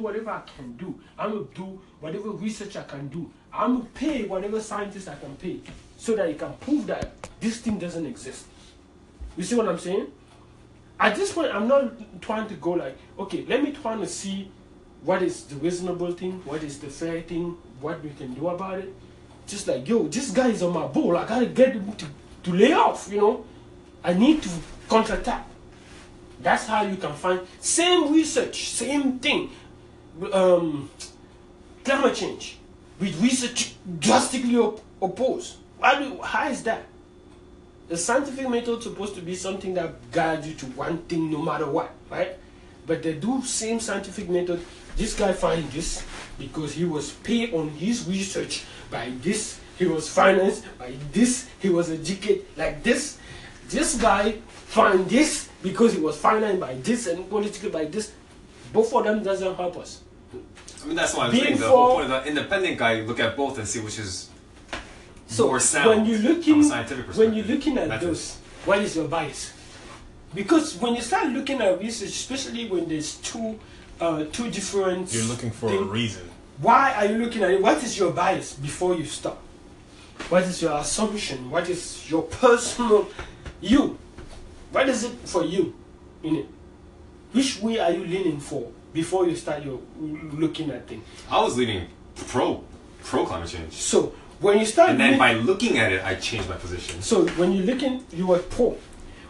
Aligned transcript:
do 0.00 0.04
whatever 0.04 0.30
I 0.30 0.42
can 0.56 0.72
do. 0.76 0.98
I'm 1.18 1.32
gonna 1.32 1.44
do 1.54 1.80
whatever 2.00 2.30
research 2.30 2.76
I 2.76 2.82
can 2.82 3.08
do. 3.08 3.30
I'm 3.52 3.76
gonna 3.76 3.88
pay 3.94 4.24
whatever 4.24 4.60
scientist 4.60 5.08
I 5.08 5.14
can 5.16 5.36
pay 5.36 5.60
so 5.96 6.16
that 6.16 6.28
you 6.28 6.34
can 6.34 6.52
prove 6.60 6.86
that 6.86 7.12
this 7.40 7.58
thing 7.58 7.78
doesn't 7.78 8.06
exist. 8.06 8.46
You 9.36 9.44
see 9.44 9.54
what 9.54 9.68
I'm 9.68 9.78
saying? 9.78 10.06
At 10.98 11.16
this 11.16 11.32
point, 11.32 11.54
I'm 11.54 11.68
not 11.68 12.20
trying 12.20 12.48
to 12.48 12.54
go 12.54 12.72
like, 12.72 12.96
okay, 13.18 13.44
let 13.48 13.62
me 13.62 13.72
try 13.72 13.96
to 13.96 14.06
see 14.06 14.50
what 15.02 15.22
is 15.22 15.44
the 15.44 15.56
reasonable 15.56 16.12
thing, 16.12 16.42
what 16.44 16.62
is 16.62 16.78
the 16.78 16.88
fair 16.88 17.22
thing, 17.22 17.56
what 17.80 18.02
we 18.02 18.10
can 18.10 18.34
do 18.34 18.48
about 18.48 18.78
it. 18.78 18.94
Just 19.46 19.66
like, 19.66 19.88
yo, 19.88 20.08
this 20.08 20.30
guy 20.30 20.48
is 20.48 20.62
on 20.62 20.74
my 20.74 20.86
ball. 20.86 21.16
I 21.16 21.26
gotta 21.26 21.46
get 21.46 21.72
him 21.72 21.92
to, 21.92 22.06
to 22.44 22.52
lay 22.52 22.72
off, 22.72 23.08
you 23.10 23.20
know. 23.20 23.44
I 24.04 24.14
need 24.14 24.42
to 24.42 24.48
counterattack. 24.88 25.46
That's 26.42 26.66
how 26.66 26.82
you 26.82 26.96
can 26.96 27.12
find 27.14 27.40
same 27.60 28.12
research, 28.12 28.70
same 28.70 29.18
thing. 29.18 29.50
Um, 30.32 30.90
climate 31.84 32.14
change 32.14 32.58
with 32.98 33.20
research 33.22 33.74
drastically 33.98 34.56
op- 34.56 34.82
opposed. 35.00 35.56
Why 35.78 35.98
do, 35.98 36.20
how 36.22 36.48
is 36.48 36.62
that? 36.64 36.84
The 37.88 37.96
scientific 37.96 38.48
method 38.48 38.82
supposed 38.82 39.14
to 39.16 39.22
be 39.22 39.34
something 39.34 39.74
that 39.74 40.10
guides 40.12 40.46
you 40.46 40.54
to 40.54 40.66
one 40.66 40.98
thing 41.04 41.30
no 41.30 41.42
matter 41.42 41.66
what, 41.66 41.90
right? 42.10 42.36
But 42.86 43.02
they 43.02 43.14
do 43.14 43.42
same 43.42 43.80
scientific 43.80 44.28
method. 44.28 44.60
This 44.96 45.14
guy 45.14 45.32
find 45.32 45.64
this 45.72 46.04
because 46.38 46.74
he 46.74 46.84
was 46.84 47.12
paid 47.12 47.54
on 47.54 47.70
his 47.70 48.06
research 48.06 48.64
by 48.90 49.10
this. 49.22 49.58
He 49.78 49.86
was 49.86 50.08
financed 50.08 50.64
by 50.78 50.92
this. 51.12 51.48
He 51.58 51.70
was 51.70 51.90
educated 51.90 52.46
like 52.56 52.82
this. 52.82 53.18
This 53.68 53.96
guy 53.96 54.32
find 54.66 55.08
this 55.08 55.48
because 55.62 55.94
he 55.94 56.00
was 56.00 56.16
financed 56.16 56.60
by 56.60 56.74
this 56.74 57.06
and 57.06 57.28
politically 57.30 57.70
by 57.70 57.86
this. 57.86 58.12
Both 58.72 58.92
of 58.94 59.04
them 59.04 59.22
doesn't 59.22 59.54
help 59.56 59.76
us. 59.78 60.00
I 60.82 60.86
mean, 60.86 60.96
that's 60.96 61.14
why 61.14 61.26
I'm 61.26 61.32
Being 61.32 61.44
saying 61.44 61.56
the 61.58 61.62
for- 61.64 61.68
whole 61.70 61.94
point 61.98 62.10
of 62.12 62.22
the 62.24 62.28
independent 62.28 62.78
guy, 62.78 62.92
you 62.94 63.04
look 63.04 63.20
at 63.20 63.36
both 63.36 63.58
and 63.58 63.66
see 63.68 63.80
which 63.80 63.98
is 63.98 64.30
So 65.26 65.46
more 65.48 65.60
sound 65.60 65.88
when 65.88 66.06
you're 66.06 66.18
looking, 66.20 66.54
from 66.54 66.60
a 66.60 66.64
scientific 66.64 67.16
when 67.16 67.34
you're 67.34 67.44
looking 67.46 67.78
at 67.78 67.88
Methods. 67.88 68.06
those, 68.06 68.36
what 68.66 68.78
is 68.78 68.96
your 68.96 69.08
bias? 69.08 69.52
Because 70.34 70.76
when 70.76 70.94
you 70.94 71.02
start 71.02 71.28
looking 71.28 71.60
at 71.60 71.78
research, 71.80 72.10
especially 72.10 72.68
when 72.68 72.88
there's 72.88 73.16
two, 73.16 73.58
uh, 74.00 74.24
two 74.32 74.50
different. 74.50 75.12
You're 75.12 75.24
looking 75.24 75.50
for 75.50 75.72
a 75.72 75.82
reason. 75.82 76.22
Why 76.58 76.92
are 76.94 77.06
you 77.06 77.18
looking 77.18 77.42
at 77.42 77.50
it? 77.50 77.60
What 77.62 77.82
is 77.82 77.98
your 77.98 78.12
bias 78.12 78.54
before 78.54 78.94
you 78.94 79.04
start? 79.04 79.36
What 80.28 80.44
is 80.44 80.62
your 80.62 80.76
assumption? 80.78 81.50
What 81.50 81.68
is 81.68 82.08
your 82.10 82.22
personal 82.22 83.08
you? 83.60 83.98
What 84.70 84.88
is 84.88 85.04
it 85.04 85.12
for 85.24 85.44
you 85.44 85.74
in 86.22 86.36
it? 86.36 86.46
Which 87.32 87.60
way 87.60 87.78
are 87.78 87.90
you 87.92 88.04
leaning 88.04 88.40
for 88.40 88.70
before 88.92 89.26
you 89.26 89.36
start 89.36 89.64
your 89.64 89.80
looking 89.98 90.70
at 90.70 90.88
things? 90.88 91.04
I 91.30 91.40
was 91.40 91.56
leaning 91.56 91.86
pro 92.14 92.64
pro 93.04 93.24
climate 93.24 93.48
change, 93.48 93.72
So 93.72 94.14
when 94.40 94.58
you 94.58 94.66
start 94.66 94.90
and 94.90 95.00
then 95.00 95.18
by 95.18 95.34
looking 95.34 95.78
at 95.78 95.92
it, 95.92 96.04
I 96.04 96.14
changed 96.16 96.48
my 96.48 96.56
position. 96.56 97.02
So 97.02 97.26
when 97.30 97.52
you're 97.52 97.66
looking, 97.66 98.04
you 98.12 98.26
were 98.26 98.38
poor. 98.38 98.76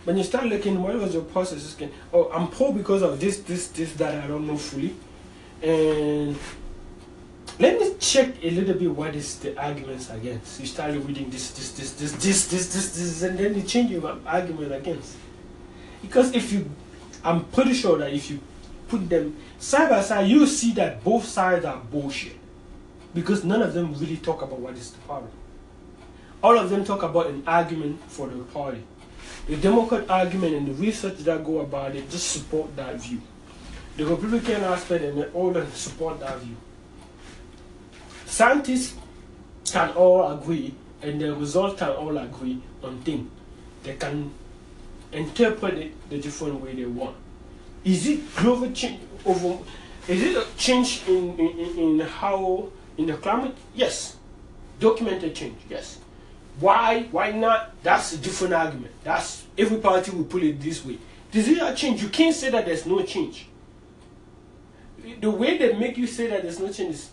When 0.05 0.17
you 0.17 0.25
start 0.25 0.47
looking, 0.47 0.83
what 0.83 0.95
was 0.95 1.13
your 1.13 1.25
process? 1.25 1.77
Oh, 2.13 2.31
I'm 2.33 2.49
poor 2.49 2.73
because 2.73 3.03
of 3.03 3.21
this, 3.21 3.41
this, 3.41 3.69
this, 3.69 3.93
that 3.95 4.25
I 4.25 4.27
don't 4.27 4.47
know 4.47 4.57
fully. 4.57 4.95
And 5.63 6.37
let 7.59 7.79
me 7.79 7.95
check 7.99 8.43
a 8.43 8.51
little 8.51 8.75
bit 8.75 8.91
what 8.91 9.15
is 9.15 9.39
the 9.41 9.61
arguments 9.61 10.09
against. 10.11 10.61
You 10.61 10.67
start 10.67 10.95
reading 10.95 11.29
this, 11.29 11.51
this, 11.51 11.73
this, 11.73 11.93
this, 11.93 12.13
this, 12.13 12.49
this, 12.49 12.73
this, 12.73 12.97
this, 12.97 13.23
and 13.23 13.39
then 13.39 13.55
you 13.55 13.63
change 13.63 13.91
your 13.91 14.19
argument 14.25 14.73
against. 14.73 15.17
Because 16.01 16.35
if 16.35 16.53
you, 16.53 16.71
I'm 17.25 17.45
pretty 17.47 17.75
sure 17.75 17.99
that 17.99 18.13
if 18.13 18.31
you 18.31 18.41
put 18.89 19.09
them 19.09 19.37
side 19.59 19.91
by 19.91 20.01
side, 20.01 20.29
you 20.29 20.47
see 20.47 20.73
that 20.73 21.05
both 21.05 21.25
sides 21.25 21.65
are 21.65 21.79
bullshit. 21.79 22.37
Because 23.15 23.45
none 23.45 23.63
of 23.63 23.75
them 23.75 23.95
really 23.95 24.17
talk 24.17 24.43
about 24.43 24.61
what 24.61 24.75
is 24.75 24.93
the 24.93 24.99
problem 25.01 25.33
all 26.43 26.59
of 26.59 26.71
them 26.71 26.85
talk 26.85 27.03
about 27.03 27.27
an 27.27 27.43
argument 27.47 28.01
for 28.09 28.29
the 28.29 28.43
party. 28.45 28.83
The 29.47 29.57
Democrat 29.57 30.09
argument 30.09 30.55
and 30.55 30.67
the 30.69 30.73
research 30.75 31.19
that 31.19 31.45
go 31.45 31.61
about 31.61 31.95
it 31.95 32.09
just 32.11 32.31
support 32.31 32.75
that 32.77 32.97
view. 33.01 33.21
The 33.97 34.07
Republican 34.07 34.63
aspect 34.63 35.05
and 35.05 35.19
the 35.19 35.31
all 35.33 35.55
support 35.73 36.21
that 36.21 36.39
view. 36.39 36.57
Scientists 38.25 38.97
can 39.65 39.91
all 39.91 40.33
agree, 40.33 40.75
and 41.03 41.21
the 41.21 41.35
results 41.35 41.79
can 41.79 41.91
all 41.91 42.17
agree 42.17 42.63
on 42.83 43.01
things. 43.03 43.31
They 43.83 43.97
can 43.97 44.33
interpret 45.13 45.75
it 45.75 46.11
the 46.11 46.19
different 46.19 46.61
way 46.61 46.75
they 46.75 46.85
want. 46.87 47.17
Is 47.85 48.07
it 48.07 48.35
global 48.37 48.71
change 48.73 49.01
over? 49.25 49.59
Is 50.09 50.23
it 50.23 50.37
a 50.37 50.47
change 50.57 51.03
in, 51.09 51.39
in, 51.39 51.79
in- 51.79 52.01
how 52.01 52.69
in 52.99 53.07
the 53.07 53.15
climate? 53.15 53.57
Yes. 53.75 54.17
Documented 54.79 55.35
change. 55.35 55.57
Yes. 55.69 55.99
Why? 56.59 57.05
Why 57.11 57.33
not? 57.33 57.73
That's 57.83 58.13
a 58.13 58.19
different 58.19 58.55
argument. 58.55 58.93
That's 59.05 59.47
every 59.57 59.79
party 59.79 60.11
will 60.11 60.25
put 60.25 60.43
it 60.43 60.61
this 60.61 60.85
way. 60.85 60.99
Is 61.33 61.49
it 61.49 61.59
a 61.63 61.75
change? 61.75 62.03
You 62.03 62.09
can't 62.09 62.35
say 62.35 62.51
that 62.51 62.67
there's 62.67 62.87
no 62.87 63.03
change. 63.03 63.47
The 65.21 65.31
way 65.31 65.57
they 65.59 65.73
make 65.75 65.97
you 65.97 66.07
say 66.07 66.27
that 66.29 66.43
there's 66.43 66.59
no 66.59 66.71
change 66.73 66.95
is 66.95 67.11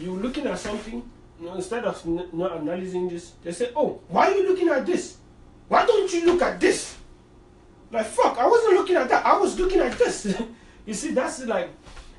you're 0.00 0.16
looking 0.16 0.46
at 0.46 0.58
something, 0.58 1.02
you 1.40 1.46
know, 1.46 1.54
instead 1.54 1.84
of 1.84 2.04
not 2.32 2.52
analyzing 2.56 3.08
this, 3.08 3.32
they 3.42 3.52
say, 3.52 3.70
"Oh, 3.76 4.00
why 4.08 4.30
are 4.30 4.34
you 4.34 4.48
looking 4.48 4.68
at 4.68 4.86
this? 4.86 5.16
Why 5.68 5.84
don't 5.86 6.12
you 6.12 6.26
look 6.26 6.42
at 6.42 6.60
this?" 6.60 6.96
Like 7.90 8.06
fuck, 8.06 8.36
I 8.38 8.46
wasn't 8.46 8.74
looking 8.74 8.96
at 8.96 9.08
that. 9.08 9.24
I 9.24 9.38
was 9.38 9.58
looking 9.58 9.80
at 9.80 9.96
this. 9.98 10.26
you 10.86 10.94
see, 10.94 11.12
that's 11.12 11.44
like, 11.44 11.70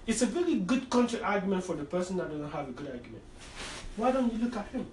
it's 0.06 0.22
a 0.22 0.26
very 0.26 0.56
good 0.56 0.90
counter 0.90 1.20
argument 1.24 1.64
for 1.64 1.76
the 1.76 1.84
person 1.84 2.18
that 2.18 2.30
doesn't 2.30 2.50
have 2.52 2.70
a 2.70 2.72
good 2.72 2.88
argument. 2.88 3.24
Why 3.98 4.12
don't 4.12 4.32
you 4.32 4.40
look 4.40 4.56
at 4.56 4.68
him? 4.70 4.86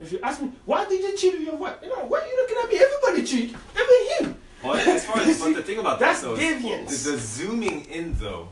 If 0.00 0.10
you 0.12 0.18
ask 0.22 0.42
me, 0.42 0.50
why 0.64 0.84
did 0.86 1.00
you 1.00 1.16
cheat 1.16 1.34
with 1.34 1.42
your 1.42 1.56
wife? 1.56 1.76
You 1.82 1.88
know, 1.90 2.04
why 2.06 2.20
are 2.20 2.26
you 2.26 2.36
looking 2.36 2.56
at 2.62 2.68
me? 2.68 2.84
Everybody 2.84 3.26
cheat, 3.26 3.50
even 3.50 4.26
him. 4.28 4.40
Well, 4.62 4.74
as 4.76 5.04
far 5.04 5.18
as 5.20 5.40
but 5.40 5.54
the 5.54 5.62
thing 5.62 5.78
about 5.78 6.00
That's 6.00 6.22
this 6.22 6.28
though, 6.28 6.36
deviance. 6.36 6.90
is 6.90 7.04
the, 7.04 7.12
the 7.12 7.18
zooming 7.18 7.84
in 7.84 8.14
though, 8.18 8.48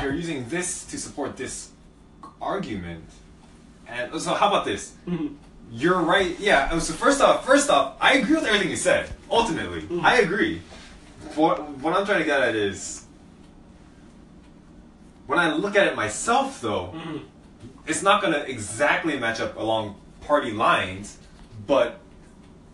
you're 0.00 0.14
using 0.14 0.48
this 0.48 0.84
to 0.86 0.98
support 0.98 1.36
this 1.36 1.70
argument, 2.40 3.04
and 3.86 4.20
so 4.20 4.32
how 4.34 4.48
about 4.48 4.64
this? 4.64 4.94
Mhm. 5.06 5.34
You're 5.72 6.00
right. 6.02 6.38
Yeah. 6.38 6.78
So 6.78 6.92
first 6.92 7.20
off, 7.22 7.46
first 7.46 7.70
off, 7.70 7.96
I 8.00 8.14
agree 8.18 8.34
with 8.36 8.44
everything 8.44 8.68
you 8.70 8.76
said. 8.76 9.10
Ultimately, 9.30 9.80
Mm-hmm. 9.82 10.04
I 10.04 10.16
agree. 10.18 10.60
What 11.34 11.66
what 11.78 11.94
I'm 11.94 12.04
trying 12.04 12.18
to 12.18 12.24
get 12.26 12.42
at 12.42 12.54
is 12.54 13.04
when 15.26 15.38
I 15.38 15.52
look 15.54 15.76
at 15.76 15.86
it 15.86 15.96
myself, 15.96 16.60
though, 16.60 16.92
Mm-hmm. 16.94 17.18
it's 17.86 18.02
not 18.02 18.20
going 18.20 18.34
to 18.34 18.48
exactly 18.48 19.18
match 19.18 19.40
up 19.40 19.56
along 19.56 19.96
party 20.20 20.52
lines, 20.52 21.16
but 21.66 22.00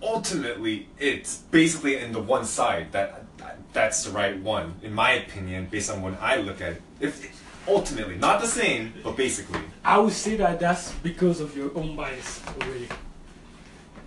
ultimately, 0.03 0.88
it's 0.98 1.36
basically 1.50 1.97
in 1.98 2.12
the 2.12 2.20
one 2.20 2.44
side 2.44 2.92
that 2.92 3.25
that's 3.72 4.03
the 4.04 4.10
right 4.10 4.36
one, 4.41 4.75
in 4.82 4.92
my 4.92 5.12
opinion, 5.12 5.69
based 5.70 5.91
on 5.91 6.03
when 6.03 6.16
I 6.20 6.36
look 6.36 6.60
at 6.60 6.72
it. 6.72 6.82
If 7.00 7.25
ultimately, 7.69 8.17
not 8.17 8.41
the 8.41 8.47
same, 8.47 8.93
but 9.05 9.17
basically. 9.17 9.61
I 9.84 9.99
would 9.99 10.12
say 10.12 10.37
that 10.37 10.59
that's 10.61 10.93
because 11.03 11.41
of 11.41 11.56
your 11.56 11.71
own 11.77 11.95
bias 11.97 12.43
already. 12.61 12.89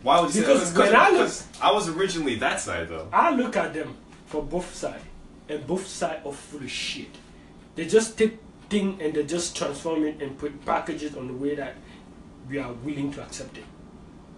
Why 0.03 0.19
would 0.19 0.33
you 0.33 0.41
Because 0.41 0.69
say 0.71 0.79
when 0.79 0.95
I 0.95 1.09
look- 1.11 1.31
I 1.61 1.71
was 1.71 1.87
originally 1.89 2.35
that 2.35 2.59
side 2.59 2.89
though. 2.89 3.07
I 3.13 3.31
look 3.31 3.55
at 3.55 3.73
them 3.73 3.95
for 4.25 4.41
both 4.41 4.73
sides, 4.73 5.03
and 5.47 5.65
both 5.67 5.85
sides 5.87 6.25
are 6.25 6.33
full 6.33 6.61
of 6.61 6.71
shit. 6.71 7.09
They 7.75 7.85
just 7.85 8.17
take 8.17 8.39
thing 8.69 8.97
and 9.01 9.13
they 9.13 9.23
just 9.23 9.55
transform 9.55 10.05
it 10.05 10.21
and 10.21 10.37
put 10.37 10.65
packages 10.65 11.15
on 11.15 11.27
the 11.27 11.33
way 11.33 11.55
that 11.55 11.75
we 12.49 12.57
are 12.57 12.73
willing 12.73 13.11
to 13.13 13.21
accept 13.21 13.57
it. 13.57 13.65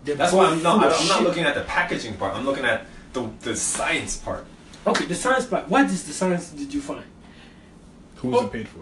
They're 0.03 0.15
That's 0.15 0.33
why 0.33 0.47
I'm 0.47 0.61
not. 0.61 0.83
I'm 0.83 1.07
not 1.07 1.23
looking 1.23 1.45
at 1.45 1.55
the 1.55 1.61
packaging 1.61 2.15
part. 2.15 2.35
I'm 2.35 2.45
looking 2.45 2.65
at 2.65 2.85
the 3.13 3.29
the 3.41 3.55
science 3.55 4.17
part. 4.17 4.45
Okay, 4.85 5.05
the 5.05 5.15
science 5.15 5.45
part. 5.45 5.69
What 5.69 5.85
is 5.85 6.03
the 6.03 6.11
science 6.13 6.49
did 6.49 6.73
you 6.73 6.81
find? 6.81 7.05
Who's 8.17 8.35
Oh. 8.35 8.45
it 8.45 8.51
paid 8.51 8.67
for? 8.67 8.81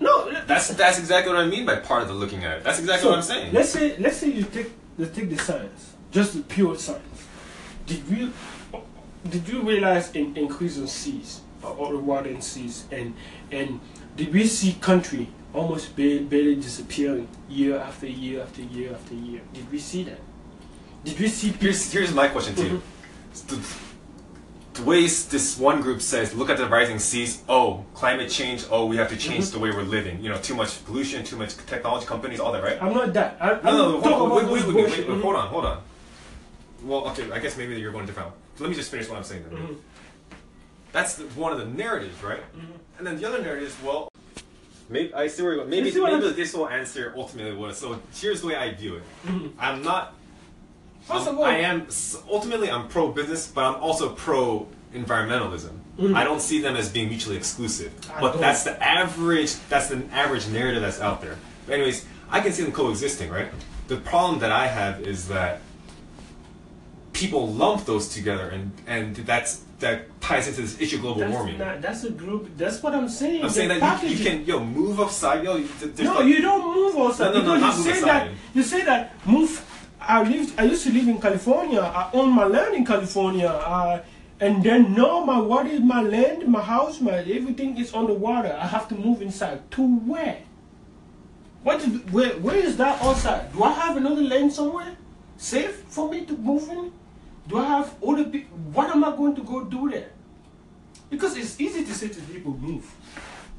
No, 0.00 0.32
That's 0.46 0.68
that's 0.68 0.98
exactly 0.98 1.32
what 1.32 1.42
I 1.42 1.46
mean 1.46 1.66
by 1.66 1.76
part 1.76 2.02
of 2.02 2.08
the 2.08 2.14
looking 2.14 2.44
at 2.44 2.58
it. 2.58 2.64
That's 2.64 2.78
exactly 2.78 3.02
So, 3.02 3.10
what 3.10 3.18
I'm 3.18 3.22
saying. 3.22 3.52
Let's 3.52 3.68
say 3.68 3.96
let's 3.98 4.16
say 4.16 4.30
you 4.30 4.44
take 4.44 4.72
you 4.98 5.06
take 5.06 5.28
the 5.28 5.36
science, 5.36 5.94
just 6.10 6.34
the 6.34 6.40
pure 6.42 6.76
science. 6.76 7.26
Did 7.86 8.08
you 8.08 8.32
did 9.28 9.46
you 9.46 9.60
realize 9.62 10.14
an 10.14 10.36
increase 10.36 10.78
in 10.78 10.86
seas 10.86 11.42
or, 11.62 11.98
water 11.98 12.30
in 12.30 12.40
seas 12.40 12.86
and 12.90 13.14
and 13.52 13.78
did 14.16 14.32
we 14.32 14.46
see 14.46 14.72
country 14.80 15.28
almost 15.52 15.94
barely, 15.94 16.20
barely 16.20 16.54
disappearing 16.54 17.28
year 17.48 17.78
after 17.78 18.06
year 18.06 18.42
after 18.42 18.62
year 18.62 18.94
after 18.94 19.14
year? 19.14 19.42
Did 19.52 19.70
we 19.70 19.78
see 19.78 20.04
that? 20.04 20.20
Did 21.04 21.20
we 21.20 21.28
see 21.28 21.48
Here's 21.50 21.92
here's 21.92 22.14
my 22.14 22.28
question 22.28 22.54
to 22.54 22.62
you. 22.62 22.82
Mm-hmm. 23.34 23.56
The, 23.56 23.89
the 24.74 24.82
ways 24.84 25.26
this 25.28 25.58
one 25.58 25.80
group 25.80 26.00
says, 26.00 26.34
look 26.34 26.48
at 26.48 26.56
the 26.56 26.66
rising 26.66 26.98
seas. 26.98 27.42
Oh, 27.48 27.84
climate 27.94 28.30
change. 28.30 28.64
Oh, 28.70 28.86
we 28.86 28.96
have 28.96 29.08
to 29.08 29.16
change 29.16 29.46
Mhm. 29.46 29.52
the 29.52 29.58
way 29.58 29.70
we're 29.70 29.82
living. 29.82 30.22
You 30.22 30.30
know, 30.30 30.38
too 30.38 30.54
much 30.54 30.84
pollution, 30.84 31.24
too 31.24 31.36
much 31.36 31.56
technology 31.66 32.06
companies, 32.06 32.38
all 32.40 32.52
that, 32.52 32.62
right? 32.62 32.80
I'm 32.80 32.94
not 32.94 33.12
that. 33.14 33.36
I, 33.40 33.52
I'm 33.54 33.64
No, 33.64 33.98
no, 33.98 34.00
hold 34.00 34.32
on, 34.32 34.36
wait, 34.52 34.64
wait, 34.66 34.74
wait, 34.74 35.08
wait, 35.08 35.20
hold 35.20 35.36
on, 35.36 35.48
hold 35.48 35.64
on. 35.66 35.82
Well, 36.84 37.08
okay, 37.08 37.30
I 37.32 37.40
guess 37.40 37.56
maybe 37.56 37.78
you're 37.80 37.92
going 37.92 38.06
different. 38.06 38.30
So 38.56 38.64
let 38.64 38.70
me 38.70 38.76
just 38.76 38.90
finish 38.90 39.08
what 39.08 39.18
I'm 39.18 39.24
saying 39.24 39.44
then. 39.50 39.58
Mhm. 39.58 39.76
That's 40.92 41.14
the, 41.14 41.24
one 41.38 41.52
of 41.52 41.58
the 41.58 41.66
narratives, 41.66 42.22
right? 42.22 42.40
Mhm. 42.56 42.64
And 42.98 43.06
then 43.06 43.18
the 43.18 43.26
other 43.26 43.40
narrative 43.42 43.68
is, 43.68 43.74
well, 43.84 44.08
Maybe 44.92 45.14
I 45.14 45.28
see 45.28 45.42
where 45.42 45.52
you're 45.52 45.60
going. 45.60 45.70
Maybe 45.70 45.90
You 45.90 46.02
maybe 46.04 46.30
this 46.32 46.52
will 46.52 46.68
answer 46.68 47.14
ultimately 47.16 47.54
what. 47.54 47.76
So 47.76 48.00
here's 48.12 48.40
the 48.40 48.48
way 48.48 48.56
I 48.56 48.72
view 48.74 48.96
it. 48.96 49.02
Mhm. 49.24 49.52
I'm 49.56 49.82
not. 49.84 50.14
First 51.10 51.28
of 51.28 51.38
all- 51.38 51.44
I 51.44 51.56
am 51.56 51.86
ultimately 52.30 52.70
I'm 52.70 52.88
pro 52.88 53.08
business, 53.10 53.46
but 53.46 53.64
I'm 53.64 53.76
also 53.82 54.10
pro 54.10 54.66
environmentalism. 54.94 55.70
Mhm. 55.98 56.14
I 56.14 56.24
don't 56.24 56.40
see 56.40 56.60
them 56.60 56.76
as 56.76 56.88
being 56.88 57.08
mutually 57.08 57.36
exclusive. 57.36 57.92
I 58.14 58.20
but 58.20 58.32
don't. 58.32 58.40
that's 58.40 58.62
the 58.64 58.80
average. 58.82 59.54
That's 59.68 59.88
the 59.88 60.02
average 60.12 60.46
narrative 60.48 60.82
that's 60.82 61.00
out 61.00 61.20
there. 61.20 61.36
But 61.66 61.74
anyways, 61.74 62.04
I 62.30 62.40
can 62.40 62.52
see 62.52 62.62
them 62.62 62.72
coexisting, 62.72 63.30
right? 63.30 63.48
The 63.88 63.96
problem 63.96 64.38
that 64.40 64.52
I 64.52 64.66
have 64.68 65.00
is 65.02 65.28
that 65.28 65.60
people 67.12 67.48
lump 67.52 67.84
those 67.84 68.08
together, 68.08 68.48
and 68.48 68.70
and 68.86 69.16
that's 69.16 69.60
that 69.80 70.20
ties 70.20 70.46
into 70.46 70.60
this 70.60 70.78
issue 70.80 70.96
of 70.96 71.02
global 71.02 71.20
That's 71.20 71.32
warming. 71.32 71.58
not- 71.58 71.80
that's 71.80 72.04
a 72.04 72.10
group. 72.10 72.50
That's 72.58 72.82
what 72.82 72.94
I'm 72.94 73.08
saying. 73.08 73.42
I'm 73.44 73.48
saying 73.50 73.68
The 73.70 73.80
that 73.80 74.02
you, 74.02 74.10
you 74.10 74.24
can 74.24 74.44
yo 74.44 74.62
move 74.62 74.98
aside 75.00 75.42
yo. 75.42 75.56
No, 75.56 76.14
like- 76.14 76.26
you 76.26 76.40
don't 76.42 76.74
move 76.74 76.96
outside 76.98 77.32
No, 77.34 77.40
no, 77.40 77.46
no, 77.46 77.54
because 77.54 77.78
you 77.78 77.84
move 77.84 77.94
say 77.94 77.98
aside. 78.02 78.28
that 78.28 78.28
you 78.54 78.62
say 78.62 78.84
that 78.84 79.26
move. 79.26 79.64
I 80.00 80.22
lived. 80.22 80.58
I 80.58 80.64
used 80.64 80.84
to 80.84 80.92
live 80.92 81.08
in 81.08 81.20
California. 81.20 81.80
I 81.80 82.10
own 82.12 82.32
my 82.32 82.46
land 82.46 82.74
in 82.74 82.84
California. 82.84 83.48
Uh, 83.48 84.02
and 84.40 84.62
then 84.62 84.94
now 84.94 85.22
my 85.22 85.38
what 85.38 85.66
is 85.66 85.80
my 85.80 86.00
land, 86.00 86.48
my 86.48 86.62
house, 86.62 87.00
my 87.00 87.18
everything 87.18 87.76
is 87.76 87.92
on 87.92 88.06
the 88.06 88.14
water. 88.14 88.56
I 88.58 88.66
have 88.66 88.88
to 88.88 88.94
move 88.94 89.20
inside. 89.20 89.70
To 89.72 89.82
where? 89.82 90.38
What 91.62 91.82
is 91.82 92.00
where? 92.10 92.32
Where 92.40 92.56
is 92.56 92.76
that 92.78 93.02
outside? 93.02 93.52
Do 93.52 93.62
I 93.62 93.72
have 93.72 93.96
another 93.98 94.22
land 94.22 94.52
somewhere 94.52 94.96
safe 95.36 95.84
for 95.88 96.10
me 96.10 96.24
to 96.24 96.36
move 96.36 96.68
in? 96.70 96.92
Do 97.48 97.58
I 97.58 97.66
have 97.66 97.94
other 98.02 98.24
people? 98.24 98.56
What 98.72 98.90
am 98.90 99.04
I 99.04 99.14
going 99.14 99.34
to 99.36 99.42
go 99.42 99.64
do 99.64 99.90
there? 99.90 100.10
Because 101.10 101.36
it's 101.36 101.60
easy 101.60 101.84
to 101.84 101.92
say 101.92 102.08
to 102.08 102.20
people 102.22 102.56
move, 102.56 102.90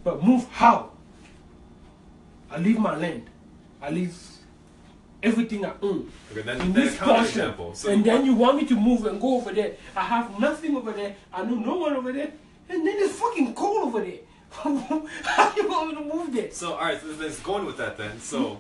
but 0.04 0.24
move 0.24 0.48
how? 0.50 0.92
I 2.50 2.58
leave 2.58 2.80
my 2.80 2.96
land. 2.96 3.30
I 3.82 3.92
leave 3.92 4.16
everything 5.24 5.66
I 5.66 5.74
own 5.82 6.10
Okay, 6.32 6.42
then, 6.42 6.62
in 6.62 6.74
then 6.74 6.86
this 6.86 6.98
portion. 6.98 7.54
So 7.74 7.90
and 7.92 8.04
then 8.04 8.26
you 8.26 8.34
want 8.34 8.58
me 8.58 8.66
to 8.66 8.76
move 8.76 9.06
and 9.06 9.20
go 9.20 9.38
over 9.38 9.52
there. 9.52 9.74
I 9.96 10.02
have 10.02 10.40
nothing 10.40 10.76
over 10.76 10.92
there. 10.92 11.16
I 11.34 11.44
know 11.44 11.56
no 11.56 11.78
one 11.78 11.94
over 11.94 12.12
there. 12.12 12.32
And 12.70 12.86
then 12.88 12.96
it's 12.98 13.20
fucking 13.20 13.54
cold 13.54 13.88
over 13.88 14.02
there. 14.02 14.20
How 14.52 15.50
do 15.52 15.62
you 15.62 15.70
want 15.70 15.90
me 15.90 15.96
to 15.96 16.16
move 16.16 16.34
there? 16.34 16.52
So, 16.52 16.74
all 16.74 16.80
right, 16.80 17.00
so 17.00 17.08
let's 17.20 17.40
going 17.40 17.66
with 17.66 17.78
that 17.78 17.98
then. 17.98 18.20
So, 18.20 18.60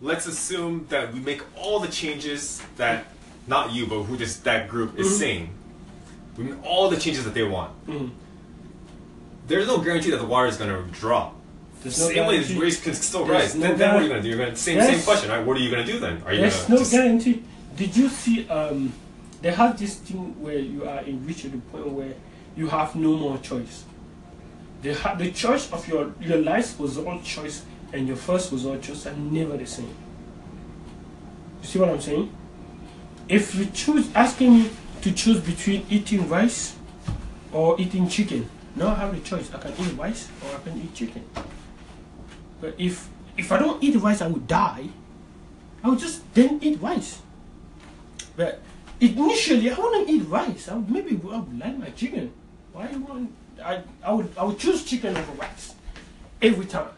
let's 0.00 0.26
assume 0.26 0.86
that 0.90 1.12
we 1.12 1.20
make 1.20 1.42
all 1.56 1.80
the 1.80 1.88
changes 1.88 2.62
that 2.76 3.06
not 3.46 3.72
you, 3.72 3.86
but 3.86 4.02
who 4.04 4.16
just 4.16 4.44
that 4.44 4.68
group 4.68 4.98
is 4.98 5.08
Mhm. 5.08 5.18
saying. 5.18 5.48
We 6.36 6.44
make 6.44 6.64
all 6.64 6.88
the 6.90 6.96
changes 6.96 7.24
that 7.24 7.34
they 7.34 7.42
want. 7.42 7.72
Mhm. 7.86 8.10
There's 9.46 9.66
no 9.66 9.78
guarantee 9.78 10.10
that 10.10 10.18
the 10.18 10.26
water 10.26 10.46
is 10.46 10.56
going 10.56 10.70
to 10.70 10.90
drop. 10.98 11.34
There's 11.84 12.00
no 12.00 12.08
same 12.08 12.26
way 12.26 12.38
as 12.38 12.54
race 12.54 12.82
can 12.82 12.94
still 12.94 13.26
rise. 13.26 13.54
no 13.54 13.68
then, 13.68 13.78
then 13.78 13.94
what 13.94 14.00
are 14.00 14.06
you 14.06 14.08
going 14.08 14.22
to 14.22 14.22
do? 14.22 14.28
You're 14.30 14.38
going 14.38 14.50
to 14.50 14.56
same 14.56 14.80
same 14.80 15.02
question, 15.02 15.30
right? 15.30 15.44
What 15.44 15.58
are 15.58 15.60
you 15.60 15.70
going 15.70 15.84
to 15.86 15.92
do 15.92 15.98
then? 15.98 16.22
Are 16.24 16.32
you 16.32 16.40
There's 16.40 16.68
no 16.68 16.82
guarantee. 16.82 17.42
Did 17.76 17.94
you 17.94 18.08
see? 18.08 18.48
Um, 18.48 18.94
they 19.42 19.52
have 19.52 19.78
this 19.78 19.96
thing 19.96 20.40
where 20.40 20.58
you 20.58 20.88
are 20.88 21.00
in 21.00 21.26
reach 21.26 21.42
to 21.42 21.50
the 21.50 21.58
point 21.58 21.86
where 21.88 22.14
you 22.56 22.68
have 22.68 22.96
no 22.96 23.14
more 23.18 23.36
choice. 23.36 23.84
The 24.80 24.94
ha- 24.94 25.14
the 25.14 25.30
choice 25.30 25.70
of 25.72 25.86
your 25.86 26.14
your 26.20 26.38
life 26.38 26.80
was 26.80 26.96
all 26.96 27.20
choice, 27.20 27.64
and 27.92 28.08
your 28.08 28.16
first 28.16 28.50
was 28.50 28.64
all 28.64 28.78
choice 28.78 29.06
are 29.06 29.12
never 29.16 29.58
the 29.58 29.66
same. 29.66 29.94
You 31.60 31.68
see 31.68 31.78
what 31.78 31.90
I'm 31.90 32.00
saying? 32.00 32.34
If 33.28 33.54
you 33.54 33.66
choose 33.66 34.08
asking 34.14 34.54
me 34.54 34.70
to 35.02 35.12
choose 35.12 35.40
between 35.40 35.84
eating 35.90 36.26
rice 36.30 36.76
or 37.52 37.78
eating 37.78 38.08
chicken, 38.08 38.48
now 38.74 38.88
I 38.88 38.94
have 38.94 39.14
the 39.14 39.20
choice. 39.20 39.52
I 39.52 39.58
can 39.58 39.72
eat 39.78 39.98
rice 39.98 40.30
or 40.42 40.56
I 40.56 40.60
can 40.62 40.80
eat 40.80 40.94
chicken. 40.94 41.22
But 42.64 42.76
if 42.78 43.10
if 43.36 43.52
I 43.52 43.58
don't 43.58 43.82
eat 43.84 43.94
rice, 44.00 44.22
I 44.22 44.26
would 44.28 44.46
die. 44.46 44.88
I 45.82 45.88
would 45.90 45.98
just 45.98 46.24
then 46.32 46.58
eat 46.62 46.80
rice. 46.80 47.20
But 48.36 48.62
initially, 49.00 49.70
I 49.70 49.76
wouldn't 49.78 50.08
eat 50.08 50.22
rice. 50.28 50.68
I 50.70 50.76
would, 50.76 50.88
maybe 50.88 51.10
I 51.30 51.36
would 51.40 51.58
like 51.60 51.76
my 51.76 51.90
chicken. 51.90 52.32
Why 52.72 52.88
you 52.88 53.00
want? 53.00 53.30
I, 53.62 53.82
I 54.02 54.12
would 54.14 54.32
I 54.38 54.44
would 54.44 54.58
choose 54.58 54.82
chicken 54.82 55.14
over 55.14 55.32
rice 55.32 55.74
every 56.40 56.64
time. 56.64 56.88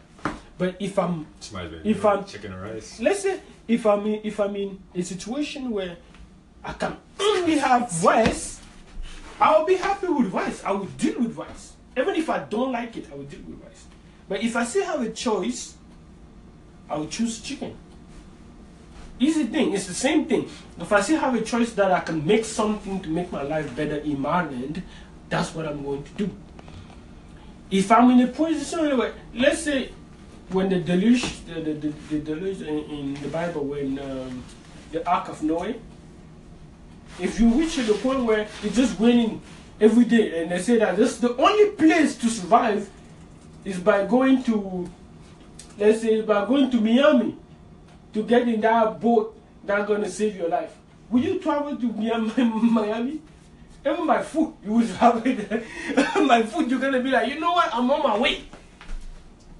But 0.57 0.77
if 0.79 0.97
I'm 0.97 1.27
If 1.83 2.05
I'm- 2.05 2.23
chicken 2.23 2.53
or 2.53 2.61
rice. 2.63 3.01
let's 3.01 3.23
say 3.23 3.41
if 3.67 3.85
I'm 3.85 4.07
in, 4.07 4.21
if 4.23 4.39
I'm 4.39 4.55
in 4.55 4.79
a 4.95 5.01
situation 5.03 5.69
where 5.69 5.97
I 6.63 6.71
can 6.73 6.95
only 7.19 7.57
have 7.57 7.91
rice, 8.05 8.61
I'll 9.41 9.65
be 9.65 9.75
happy 9.75 10.07
with 10.07 10.31
rice. 10.31 10.63
I 10.63 10.71
will 10.71 10.89
deal 10.97 11.19
with 11.19 11.35
rice. 11.35 11.73
Even 11.97 12.15
if 12.15 12.29
I 12.29 12.39
don't 12.39 12.71
like 12.71 12.95
it, 12.95 13.11
I 13.11 13.15
will 13.15 13.25
deal 13.25 13.41
with 13.45 13.61
rice. 13.61 13.83
But 14.27 14.43
if 14.43 14.55
I 14.55 14.65
still 14.65 14.85
have 14.85 15.01
a 15.01 15.09
choice, 15.09 15.75
I 16.89 16.97
will 16.97 17.07
choose 17.07 17.39
chicken. 17.41 17.75
Easy 19.19 19.45
thing, 19.45 19.73
it's 19.73 19.87
the 19.87 19.93
same 19.93 20.25
thing. 20.25 20.47
If 20.79 20.91
I 20.91 21.01
still 21.01 21.19
have 21.19 21.33
a 21.33 21.41
choice 21.41 21.73
that 21.73 21.91
I 21.91 22.01
can 22.01 22.25
make 22.25 22.45
something 22.45 22.99
to 23.01 23.09
make 23.09 23.31
my 23.31 23.41
life 23.41 23.75
better 23.75 23.97
in 23.97 24.21
my 24.21 24.45
land, 24.45 24.83
that's 25.29 25.55
what 25.55 25.67
I'm 25.67 25.83
going 25.83 26.03
to 26.03 26.11
do. 26.11 26.29
If 27.71 27.91
I'm 27.91 28.11
in 28.11 28.21
a 28.21 28.27
position 28.27 28.97
where, 28.97 29.13
let's 29.33 29.63
say, 29.63 29.91
when 30.49 30.69
the 30.69 30.79
deluge, 30.79 31.45
the, 31.45 31.55
the, 31.61 31.73
the, 31.73 31.93
the 32.09 32.19
deluge 32.19 32.61
in, 32.61 32.77
in 32.85 33.13
the 33.15 33.27
Bible, 33.27 33.65
when 33.65 33.99
um, 33.99 34.43
the 34.91 35.07
Ark 35.09 35.29
of 35.29 35.43
Noah, 35.43 35.73
if 37.19 37.39
you 37.39 37.49
reach 37.49 37.75
the 37.75 37.93
point 37.95 38.23
where 38.23 38.47
it's 38.63 38.75
just 38.75 38.99
raining 38.99 39.41
every 39.81 40.05
day, 40.05 40.41
and 40.41 40.51
they 40.51 40.59
say 40.59 40.77
that 40.77 40.95
this 40.95 41.13
is 41.13 41.19
the 41.19 41.35
only 41.35 41.71
place 41.71 42.15
to 42.17 42.29
survive 42.29 42.89
is 43.67 43.79
by 43.79 44.05
going 44.05 44.41
to, 44.43 44.89
let's 45.77 46.01
say, 46.01 46.21
by 46.21 46.45
going 46.45 46.71
to 46.71 46.79
Miami 46.79 47.35
to 48.13 48.23
get 48.23 48.47
in 48.47 48.61
that 48.61 48.99
boat 49.01 49.37
that's 49.65 49.85
gonna 49.85 50.09
save 50.09 50.37
your 50.37 50.47
life. 50.47 50.73
Will 51.09 51.21
you 51.21 51.39
travel 51.39 51.75
to 51.75 51.91
Miami? 51.91 53.19
Even 53.85 54.05
my 54.07 54.21
food, 54.23 54.53
you 54.63 54.71
will 54.71 54.87
have 55.03 55.21
it. 55.27 55.65
my 56.23 56.43
food, 56.43 56.71
you're 56.71 56.79
gonna 56.79 57.01
be 57.01 57.09
like, 57.09 57.27
you 57.27 57.39
know 57.39 57.51
what? 57.51 57.69
I'm 57.73 57.91
on 57.91 58.03
my 58.03 58.17
way. 58.17 58.43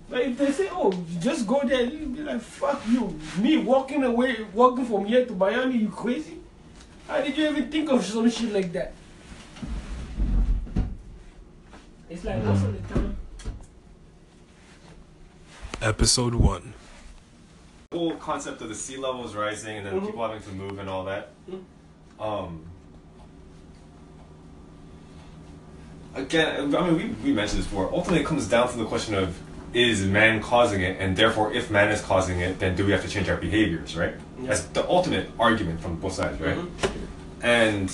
But 0.09 0.21
if 0.21 0.37
they 0.37 0.51
say, 0.53 0.69
oh, 0.71 0.93
just 1.19 1.45
go 1.45 1.61
there, 1.65 1.83
you'll 1.83 2.09
be 2.09 2.23
like, 2.23 2.39
fuck 2.39 2.81
you. 2.87 3.19
Me 3.39 3.57
walking 3.57 4.05
away, 4.05 4.45
walking 4.53 4.85
from 4.85 5.03
here 5.03 5.25
to 5.25 5.33
Miami, 5.33 5.79
you 5.79 5.89
crazy? 5.89 6.37
How 7.09 7.19
did 7.19 7.37
you 7.37 7.49
even 7.49 7.69
think 7.69 7.89
of 7.91 8.05
some 8.05 8.29
shit 8.29 8.53
like 8.53 8.71
that? 8.71 8.93
It's 12.09 12.23
like 12.23 12.41
most 12.41 12.63
of 12.63 12.71
the 12.87 12.93
time. 12.93 13.16
Episode 15.81 16.33
1. 16.33 16.73
The 17.91 17.97
whole 17.97 18.15
concept 18.15 18.61
of 18.61 18.69
the 18.69 18.75
sea 18.75 18.97
levels 18.97 19.35
rising 19.35 19.77
and 19.77 19.85
then 19.85 20.01
Mhm. 20.01 20.05
people 20.07 20.27
having 20.27 20.41
to 20.41 20.49
move 20.51 20.79
and 20.79 20.89
all 20.89 21.05
that. 21.05 21.29
Mhm. 21.49 21.61
Um, 22.19 22.61
again, 26.15 26.75
I 26.75 26.81
mean, 26.89 26.97
we, 26.97 27.29
we 27.29 27.33
mentioned 27.33 27.59
this 27.61 27.67
before. 27.67 27.89
Ultimately, 27.93 28.21
it 28.21 28.25
comes 28.25 28.47
down 28.47 28.69
to 28.69 28.77
the 28.77 28.85
question 28.85 29.13
of 29.15 29.37
is 29.73 30.03
man 30.05 30.41
causing 30.41 30.81
it, 30.81 30.97
and 30.99 31.15
therefore, 31.15 31.53
if 31.53 31.69
man 31.69 31.89
is 31.91 32.01
causing 32.01 32.39
it, 32.39 32.57
then 32.59 32.75
do 32.75 32.85
we 32.85 32.91
have 32.91 33.03
to 33.03 33.09
change 33.09 33.29
our 33.29 33.37
behaviors, 33.37 33.95
right? 33.95 34.15
Yeah. 34.41 34.47
That's 34.47 34.61
the 34.63 34.87
ultimate 34.89 35.29
argument 35.37 35.81
from 35.81 35.97
both 35.97 36.13
sides, 36.13 36.39
right? 36.41 36.57
Mhm. 36.57 36.69
And 37.43 37.91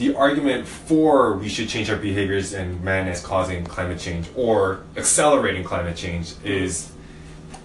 the 0.00 0.14
argument 0.16 0.66
for 0.66 1.34
we 1.36 1.46
should 1.46 1.68
change 1.68 1.90
our 1.90 1.96
behaviors 1.96 2.54
and 2.54 2.82
man 2.82 3.06
is 3.06 3.20
causing 3.20 3.62
climate 3.66 3.98
change 3.98 4.26
or 4.34 4.80
accelerating 4.96 5.62
climate 5.62 5.94
change 5.94 6.32
is, 6.42 6.90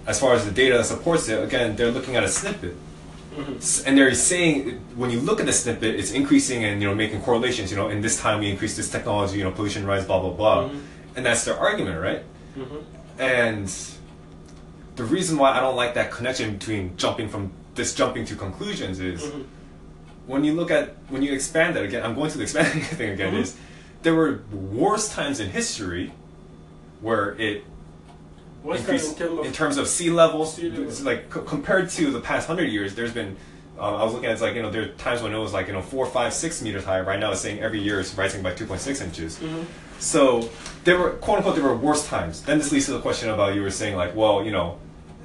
as 0.06 0.20
far 0.20 0.34
as 0.34 0.44
the 0.44 0.50
data 0.50 0.76
that 0.76 0.84
supports 0.84 1.30
it, 1.30 1.42
again, 1.42 1.74
they're 1.76 1.90
looking 1.90 2.14
at 2.14 2.22
a 2.22 2.28
snippet. 2.28 2.76
Mhm. 3.34 3.86
And 3.86 3.96
they're 3.96 4.14
saying 4.14 4.78
when 4.96 5.10
you 5.10 5.18
look 5.20 5.40
at 5.40 5.46
the 5.46 5.52
snippet, 5.52 5.94
it's 6.00 6.10
increasing 6.10 6.62
and 6.64 6.80
you 6.82 6.86
know 6.88 6.94
making 6.94 7.22
correlations. 7.22 7.70
You 7.70 7.78
know, 7.78 7.88
in 7.88 8.02
this 8.02 8.20
time 8.20 8.40
we 8.40 8.50
increase 8.50 8.76
this 8.76 8.90
technology, 8.90 9.38
you 9.38 9.44
know, 9.44 9.50
pollution 9.50 9.86
rise, 9.86 10.04
blah 10.04 10.20
blah 10.20 10.30
blah, 10.40 10.58
Mhm. 10.68 10.80
and 11.16 11.24
that's 11.26 11.44
their 11.46 11.58
argument, 11.58 11.98
right? 12.08 12.22
Mhm. 12.58 12.80
And 13.18 13.66
the 14.96 15.04
reason 15.04 15.38
why 15.38 15.48
I 15.56 15.60
don't 15.60 15.76
like 15.76 15.94
that 15.94 16.10
connection 16.10 16.46
between 16.58 16.96
jumping 16.98 17.28
from 17.30 17.50
this 17.74 17.94
jumping 17.94 18.24
to 18.26 18.34
conclusions 18.36 19.00
is 19.00 19.22
Mhm. 19.22 19.44
When 20.26 20.44
you 20.44 20.52
look 20.54 20.70
at 20.70 20.94
when 21.08 21.22
you 21.22 21.32
expand 21.32 21.76
that 21.76 21.84
again. 21.84 22.02
I'm 22.04 22.14
going 22.14 22.30
to 22.30 22.36
the 22.38 22.42
expanding 22.44 22.82
thing 22.98 23.10
again. 23.10 23.34
Mhm. 23.34 23.40
Is 23.42 23.56
there 24.02 24.14
were 24.14 24.40
worse 24.52 25.08
times 25.08 25.40
in 25.40 25.50
history 25.50 26.12
where 27.00 27.34
it 27.40 27.64
increased 28.64 29.20
in 29.20 29.26
terms 29.28 29.38
of 29.40 29.46
in 29.46 29.52
terms 29.52 29.76
of 29.76 29.86
sea 29.88 30.10
levels. 30.10 30.54
Sea 30.54 30.70
level. 30.70 30.88
It's 30.88 31.02
like 31.02 31.30
co- 31.30 31.42
compared 31.42 31.90
to 31.90 32.10
the 32.10 32.20
past 32.20 32.46
hundred 32.46 32.70
years, 32.70 32.94
there's 32.94 33.12
been. 33.12 33.36
Uh, 33.78 33.96
I 33.96 34.04
was 34.04 34.14
looking 34.14 34.26
at 34.26 34.32
it's 34.32 34.40
like 34.42 34.54
you 34.54 34.62
know 34.62 34.70
there 34.70 34.82
are 34.84 34.88
times 34.94 35.20
when 35.22 35.32
it 35.34 35.38
was 35.38 35.52
like 35.52 35.66
you 35.66 35.72
know 35.74 35.82
four, 35.82 36.06
five, 36.06 36.32
six 36.32 36.62
meters 36.62 36.84
high. 36.84 37.00
Right 37.00 37.20
now 37.20 37.32
it's 37.32 37.40
saying 37.42 37.60
every 37.60 37.80
year 37.80 38.00
it's 38.00 38.14
rising 38.14 38.42
by 38.42 38.52
two 38.54 38.66
point 38.66 38.80
six 38.80 39.00
inches. 39.00 39.38
Mhm. 39.38 39.64
So 39.98 40.48
there 40.84 40.98
were 40.98 41.10
quote 41.10 41.38
unquote 41.38 41.56
there 41.56 41.64
were 41.64 41.76
worse 41.76 42.06
times. 42.06 42.42
Then 42.42 42.58
this 42.58 42.72
leads 42.72 42.86
to 42.86 42.92
the 42.92 43.00
question 43.00 43.28
about 43.28 43.54
you 43.54 43.62
were 43.62 43.70
saying 43.70 43.96
like, 43.96 44.16
well, 44.16 44.42
you 44.44 44.50
know, 44.50 44.78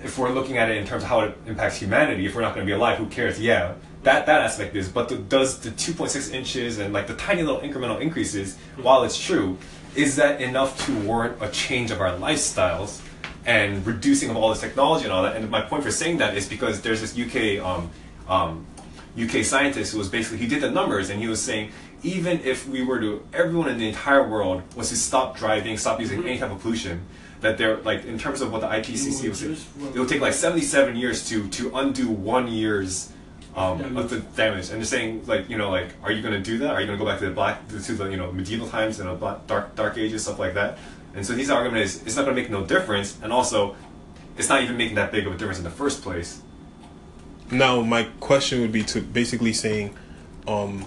if 0.04 0.18
we're 0.18 0.32
looking 0.32 0.58
at 0.58 0.70
it 0.70 0.78
in 0.78 0.86
terms 0.86 1.04
of 1.04 1.10
how 1.10 1.22
it 1.22 1.38
impacts 1.46 1.78
humanity, 1.78 2.26
if 2.26 2.36
we're 2.36 2.42
not 2.42 2.56
going 2.56 2.66
to 2.66 2.70
be 2.70 2.76
alive, 2.76 2.98
who 2.98 3.08
cares? 3.08 3.40
Yeah, 3.40 3.74
that 4.04 4.26
that 4.26 4.42
aspect 4.42 4.76
is. 4.76 4.90
But 4.90 5.10
the, 5.10 5.18
does 5.18 5.60
the 5.60 5.70
2.6 5.72 6.34
inches 6.34 6.80
and 6.80 6.94
like 6.94 7.08
the 7.08 7.16
tiny 7.16 7.44
little 7.44 7.62
incremental 7.62 8.00
increases, 8.02 8.58
while 8.78 9.04
it's 9.04 9.20
true, 9.20 9.58
is 9.96 10.16
that 10.16 10.42
enough 10.42 10.86
to 10.86 11.00
warrant 11.02 11.38
a 11.42 11.50
change 11.50 11.92
of 11.92 12.02
our 12.02 12.12
lifestyles 12.18 13.02
and 13.46 13.86
reducing 13.86 14.30
of 14.30 14.38
all 14.38 14.50
this 14.50 14.62
technology 14.62 15.04
and 15.04 15.14
all 15.14 15.24
that? 15.24 15.36
And 15.36 15.50
my 15.50 15.62
point 15.62 15.84
for 15.84 15.92
saying 15.92 16.18
that 16.18 16.36
is 16.36 16.48
because 16.48 16.82
there's 16.82 17.02
this 17.02 17.18
UK 17.18 17.64
um, 17.64 17.92
um, 18.28 18.66
UK 19.22 19.44
scientist 19.44 19.92
who 19.92 19.98
was 19.98 20.10
basically 20.10 20.38
he 20.38 20.48
did 20.48 20.62
the 20.62 20.72
numbers 20.72 21.10
and 21.10 21.20
he 21.20 21.28
was 21.28 21.42
saying 21.42 21.72
even 22.04 22.40
if 22.42 22.68
we 22.68 22.82
were 22.84 23.00
to 23.00 23.24
everyone 23.34 23.70
in 23.70 23.78
the 23.78 23.88
entire 23.88 24.28
world 24.28 24.64
was 24.76 24.90
to 24.90 24.96
stop 24.96 25.38
driving, 25.38 25.78
stop 25.78 26.00
using 26.00 26.24
any 26.24 26.40
type 26.40 26.52
of 26.52 26.60
pollution, 26.60 27.06
that 27.42 27.58
they're 27.58 27.78
like 27.78 28.06
in 28.06 28.18
terms 28.18 28.42
of 28.42 28.52
what 28.52 28.62
the 28.62 28.68
IPCC 28.68 29.30
was 29.30 29.40
saying, 29.40 29.58
it 29.94 30.00
will 30.00 30.06
take 30.06 30.22
like 30.22 30.34
77 30.34 30.96
years 30.96 31.28
to 31.30 31.48
to 31.50 31.76
undo 31.76 32.10
one 32.10 32.48
year's 32.48 33.12
um, 33.56 33.98
of 33.98 34.10
the 34.10 34.20
damage. 34.20 34.70
And 34.70 34.78
they're 34.78 34.86
saying 34.86 35.26
like 35.26 35.50
you 35.50 35.58
know 35.58 35.70
like 35.70 35.90
are 36.04 36.12
you 36.12 36.22
going 36.22 36.34
to 36.36 36.42
do 36.42 36.60
that? 36.60 36.72
Are 36.72 36.80
you 36.80 36.88
going 36.88 36.98
to 36.98 37.04
go 37.04 37.10
back 37.10 37.20
to 37.20 37.26
the 37.26 37.32
black 37.32 37.68
to 37.68 37.76
the 37.76 38.10
you 38.10 38.18
know 38.18 38.32
medieval 38.32 38.68
times 38.68 39.00
and 39.00 39.08
you 39.08 39.14
know, 39.14 39.20
black, 39.20 39.46
dark 39.48 39.76
dark 39.76 39.98
ages 39.98 40.24
stuff 40.24 40.40
like 40.40 40.54
that? 40.54 40.78
And 41.14 41.26
so 41.26 41.36
his 41.36 41.50
argument 41.50 41.84
is 41.84 42.04
it's 42.04 42.16
not 42.16 42.24
going 42.24 42.36
to 42.36 42.42
make 42.42 42.50
no 42.50 42.66
difference, 42.66 43.18
and 43.22 43.34
also 43.34 43.76
it's 44.38 44.48
not 44.48 44.64
even 44.64 44.78
making 44.78 44.96
that 44.96 45.12
big 45.12 45.28
of 45.28 45.34
a 45.34 45.38
difference 45.38 45.58
in 45.58 45.64
the 45.64 45.72
first 45.72 46.02
place. 46.02 46.42
Now, 47.52 47.82
my 47.82 48.04
question 48.22 48.62
would 48.62 48.72
be 48.72 48.84
to 48.84 49.02
basically 49.02 49.52
saying, 49.52 49.94
um, 50.48 50.86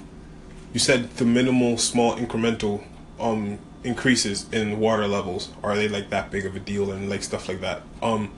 you 0.73 0.81
said 0.81 1.11
the 1.17 1.27
minimal, 1.27 1.77
small, 1.77 2.17
incremental 2.17 2.83
um, 3.21 3.59
increases 3.85 4.47
in 4.51 4.81
water 4.81 5.07
levels 5.07 5.51
are 5.63 5.77
they 5.77 5.89
like 5.89 6.11
that 6.11 6.31
big 6.31 6.47
of 6.47 6.57
a 6.57 6.61
deal 6.61 6.91
and 6.91 7.09
like 7.09 7.23
stuff 7.23 7.49
like 7.49 7.61
that. 7.61 7.83
Um, 8.03 8.33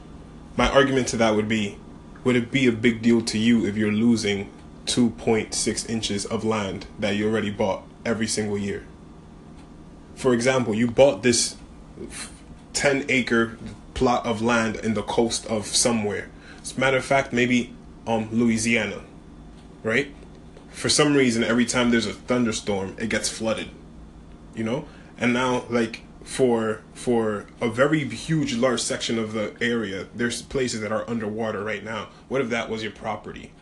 my 0.57 0.69
argument 0.71 1.09
to 1.09 1.17
that 1.19 1.35
would 1.35 1.49
be, 1.49 1.79
would 2.25 2.37
it 2.37 2.51
be 2.51 2.67
a 2.67 2.73
big 2.73 3.03
deal 3.03 3.23
to 3.23 3.39
you 3.39 3.67
if 3.67 3.77
you're 3.77 3.93
losing 3.93 4.51
2.6 4.87 5.89
inches 5.89 6.25
of 6.27 6.45
land 6.45 6.87
that 6.99 7.17
you 7.17 7.29
already 7.29 7.51
bought 7.51 7.85
every 8.05 8.27
single 8.27 8.59
year? 8.59 8.85
For 10.17 10.33
example, 10.33 10.75
you 10.75 10.91
bought 10.91 11.23
this 11.23 11.57
10 12.73 13.07
acre 13.09 13.59
plot 13.95 14.27
of 14.27 14.43
land 14.43 14.77
in 14.77 14.95
the 14.95 15.03
coast 15.03 15.47
of 15.47 15.67
somewhere. 15.67 16.29
As 16.63 16.77
a 16.77 16.81
matter 16.81 16.97
of 16.97 17.05
fact, 17.05 17.33
maybe 17.33 17.73
um 18.07 18.29
Louisiana, 18.33 19.03
right? 19.83 20.13
For 20.71 20.89
some 20.89 21.15
reason, 21.15 21.43
every 21.43 21.65
time 21.65 21.91
there's 21.91 22.07
a 22.07 22.13
thunderstorm, 22.13 22.97
it 22.99 23.09
gets 23.09 23.29
flooded, 23.29 23.71
you 24.55 24.65
know. 24.65 24.87
And 25.19 25.33
now, 25.33 25.65
like 25.71 26.03
for 26.25 26.81
for 26.93 27.47
a 27.61 27.69
very 27.71 28.05
huge, 28.09 28.55
large 28.55 28.81
section 28.81 29.19
of 29.19 29.33
the 29.33 29.55
area, 29.61 30.07
there's 30.15 30.43
places 30.43 30.81
that 30.81 30.93
are 30.93 31.09
underwater 31.09 31.63
right 31.65 31.83
now. 31.85 32.09
What 32.29 32.41
if 32.41 32.51
that 32.51 32.69
was 32.69 32.83
your 32.83 32.93
property? 32.93 33.53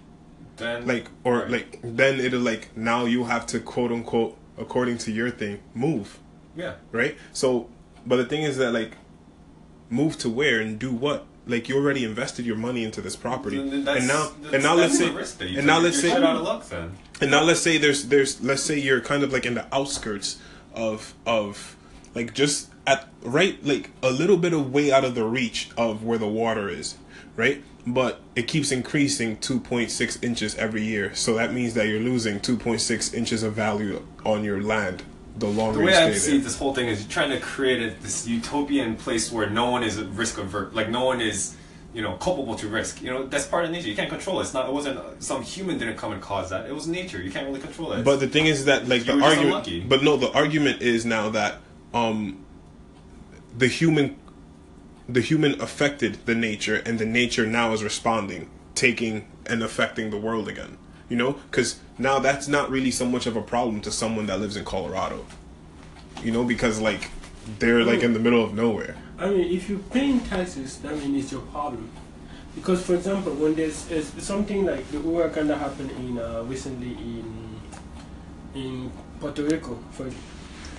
Then 0.57 0.87
Like, 0.87 1.09
or 1.25 1.41
Right. 1.41 1.51
like, 1.51 1.79
then 1.83 2.21
it'll 2.21 2.41
like 2.41 2.77
now 2.77 3.05
you 3.07 3.25
have 3.25 3.45
to 3.49 3.61
quote 3.61 3.91
unquote, 3.93 4.37
according 4.57 4.99
to 4.99 5.11
your 5.13 5.31
thing, 5.31 5.61
move 5.75 6.19
yeah. 6.57 6.75
right? 6.93 7.17
So, 7.33 7.69
but 8.07 8.17
the 8.17 8.25
thing 8.25 8.43
is 8.43 8.57
that 8.59 8.73
like, 8.73 8.97
move 9.91 10.17
to 10.19 10.31
where 10.31 10.61
and 10.61 10.79
do 10.79 10.93
what? 10.93 11.27
Like 11.47 11.69
you 11.69 11.77
already 11.77 12.05
invested 12.05 12.47
your 12.47 12.57
money 12.57 12.85
into 12.85 13.03
this 13.03 13.17
property, 13.17 13.59
that's- 13.59 13.99
and 13.99 14.09
now 14.09 14.31
and 14.53 14.63
now 14.63 14.75
let's 14.75 14.97
say 14.97 15.09
the 15.11 15.15
risk 15.15 15.39
that 15.39 15.51
you 15.51 15.59
and 15.59 15.67
now 15.67 15.79
let's 15.79 16.01
say 16.01 16.09
shit 16.09 16.23
out 16.23 16.37
of 16.37 16.43
luck 16.43 16.67
then. 16.69 16.93
and 17.21 17.31
now 17.31 17.43
let's 17.43 17.61
say 17.61 17.77
there's 17.77 18.07
there's 18.07 18.41
let's 18.43 18.63
say 18.63 18.79
you're 18.79 19.01
kind 19.03 19.23
of 19.23 19.31
like 19.33 19.45
in 19.45 19.55
the 19.55 19.67
outskirts 19.75 20.39
of 20.75 21.15
of 21.27 21.77
like 22.15 22.35
just 22.35 22.71
at 22.87 23.09
right 23.23 23.65
like 23.65 23.91
a 24.03 24.11
little 24.11 24.37
bit 24.37 24.53
of 24.53 24.73
way 24.73 24.93
out 24.93 25.05
of 25.05 25.15
the 25.15 25.25
reach 25.25 25.71
of 25.77 26.05
where 26.05 26.19
the 26.19 26.29
water 26.29 26.69
is, 26.69 26.97
right? 27.37 27.63
But 27.87 28.21
it 28.35 28.49
keeps 28.49 28.73
increasing 28.73 29.37
2.6 29.37 30.25
inches 30.25 30.55
every 30.55 30.83
year, 30.83 31.15
so 31.15 31.35
that 31.35 31.53
means 31.53 31.75
that 31.75 31.87
you're 31.87 32.01
losing 32.01 32.41
2.6 32.41 33.13
inches 33.13 33.43
of 33.43 33.53
value 33.53 34.07
on 34.25 34.43
your 34.43 34.63
land 34.63 35.03
the 35.37 35.47
longer 35.47 35.79
The 35.79 35.85
way 35.85 35.93
you 35.93 35.99
I 35.99 36.13
see 36.13 36.39
this 36.39 36.57
whole 36.57 36.75
thing 36.75 36.89
is 36.89 37.03
you're 37.03 37.11
trying 37.11 37.31
to 37.31 37.41
create 37.41 37.83
a, 37.83 37.95
this 38.01 38.27
utopian 38.27 38.97
place 38.97 39.33
where 39.33 39.51
no 39.51 39.71
one 39.71 39.83
is 39.83 39.99
at 39.99 40.07
risk 40.11 40.39
avert, 40.39 40.75
like 40.75 40.89
no 40.89 41.05
one 41.05 41.21
is, 41.21 41.57
you 41.95 42.03
know, 42.03 42.17
culpable 42.17 42.57
to 42.57 42.69
risk. 42.69 43.01
You 43.01 43.11
know, 43.11 43.27
that's 43.27 43.47
part 43.47 43.65
of 43.65 43.71
nature. 43.71 43.89
You 43.89 43.95
can't 43.95 44.11
control 44.11 44.41
it. 44.41 44.43
It's 44.43 44.53
not. 44.53 44.69
It 44.69 44.73
wasn't 44.73 45.23
some 45.23 45.43
human 45.43 45.79
didn't 45.79 45.97
come 45.97 46.13
and 46.13 46.21
cause 46.21 46.51
that. 46.51 46.67
It 46.67 46.75
was 46.75 46.89
nature. 46.89 47.23
You 47.23 47.31
can't 47.31 47.47
really 47.47 47.61
control 47.61 47.93
it. 47.93 48.05
But 48.05 48.19
the 48.19 48.27
thing 48.27 48.47
is 48.47 48.65
that 48.65 48.89
like 48.89 49.07
You 49.07 49.17
the 49.17 49.25
argument, 49.25 49.89
but 49.89 50.03
no, 50.03 50.17
the 50.17 50.33
argument 50.33 50.83
is 50.83 51.07
now 51.07 51.31
that 51.31 51.61
um, 51.95 52.45
the 53.57 53.69
human, 53.69 54.19
the 55.09 55.21
human 55.21 55.61
affected 55.63 56.19
the 56.27 56.35
nature, 56.35 56.83
and 56.85 56.99
the 56.99 57.07
nature 57.07 57.47
now 57.47 57.73
is 57.73 57.85
responding, 57.85 58.51
taking 58.75 59.29
and 59.47 59.63
affecting 59.63 60.11
the 60.11 60.19
world 60.19 60.49
again. 60.49 60.77
You 61.09 61.17
know, 61.17 61.35
because 61.51 61.79
now 61.97 62.19
that's 62.19 62.49
not 62.49 62.71
really 62.71 62.91
so 62.91 63.07
much 63.07 63.27
of 63.27 63.37
a 63.37 63.43
problem 63.43 63.81
to 63.83 63.93
someone 63.93 64.27
that 64.27 64.41
lives 64.41 64.57
in 64.57 64.65
Colorado. 64.65 65.25
You 66.25 66.33
know, 66.33 66.43
because 66.43 66.81
like 66.81 67.11
they're 67.61 67.85
like 67.85 68.03
in 68.03 68.15
the 68.15 68.19
middle 68.19 68.43
of 68.43 68.53
nowhere. 68.53 68.97
I 69.19 69.31
mean, 69.31 69.53
if 69.53 69.69
you're 69.69 69.79
paying 69.79 70.21
taxes, 70.21 70.79
that 70.79 70.97
means 70.97 71.25
it's 71.25 71.33
your 71.33 71.43
problem. 71.43 71.91
Because, 72.55 72.85
for 72.85 72.95
example, 72.95 73.33
when 73.35 73.55
there's, 73.55 73.91
is 73.91 74.13
something 74.19 74.65
like 74.65 74.89
the 74.91 74.99
that 74.99 75.59
happened 75.59 75.91
in 75.93 76.19
uh, 76.19 76.43
recently 76.45 76.93
in 76.93 77.61
in 78.55 78.93
Puerto 79.21 79.43
Rico, 79.43 79.79
for 79.91 80.09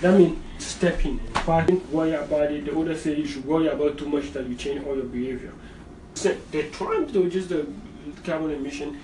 that 0.02 0.18
means 0.18 0.38
step 0.58 1.04
in. 1.06 1.20
Think 1.20 1.92
worry 1.92 2.14
about 2.14 2.52
it, 2.52 2.66
the 2.66 2.78
other 2.78 2.96
say 2.96 3.16
you 3.16 3.26
should 3.26 3.46
worry 3.46 3.68
about 3.68 3.98
too 3.98 4.08
much 4.08 4.32
that 4.32 4.48
you 4.48 4.56
change 4.56 4.86
all 4.86 4.96
your 4.96 5.06
behavior. 5.06 5.54
So 6.14 6.36
they're 6.52 6.70
trying 6.72 7.12
to 7.12 7.24
reduce 7.24 7.48
the 7.48 7.68
carbon 8.24 8.52
emission, 8.52 9.00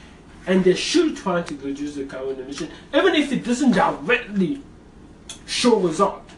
and 0.47 0.63
they 0.63 0.75
should 0.75 1.17
try 1.17 1.41
to 1.41 1.55
reduce 1.57 1.95
the 1.95 2.05
carbon 2.05 2.39
emission, 2.39 2.69
even 2.93 3.15
if 3.15 3.31
it 3.31 3.43
doesn't 3.43 3.71
directly 3.71 4.61
show 5.45 5.77
result. 5.79 6.30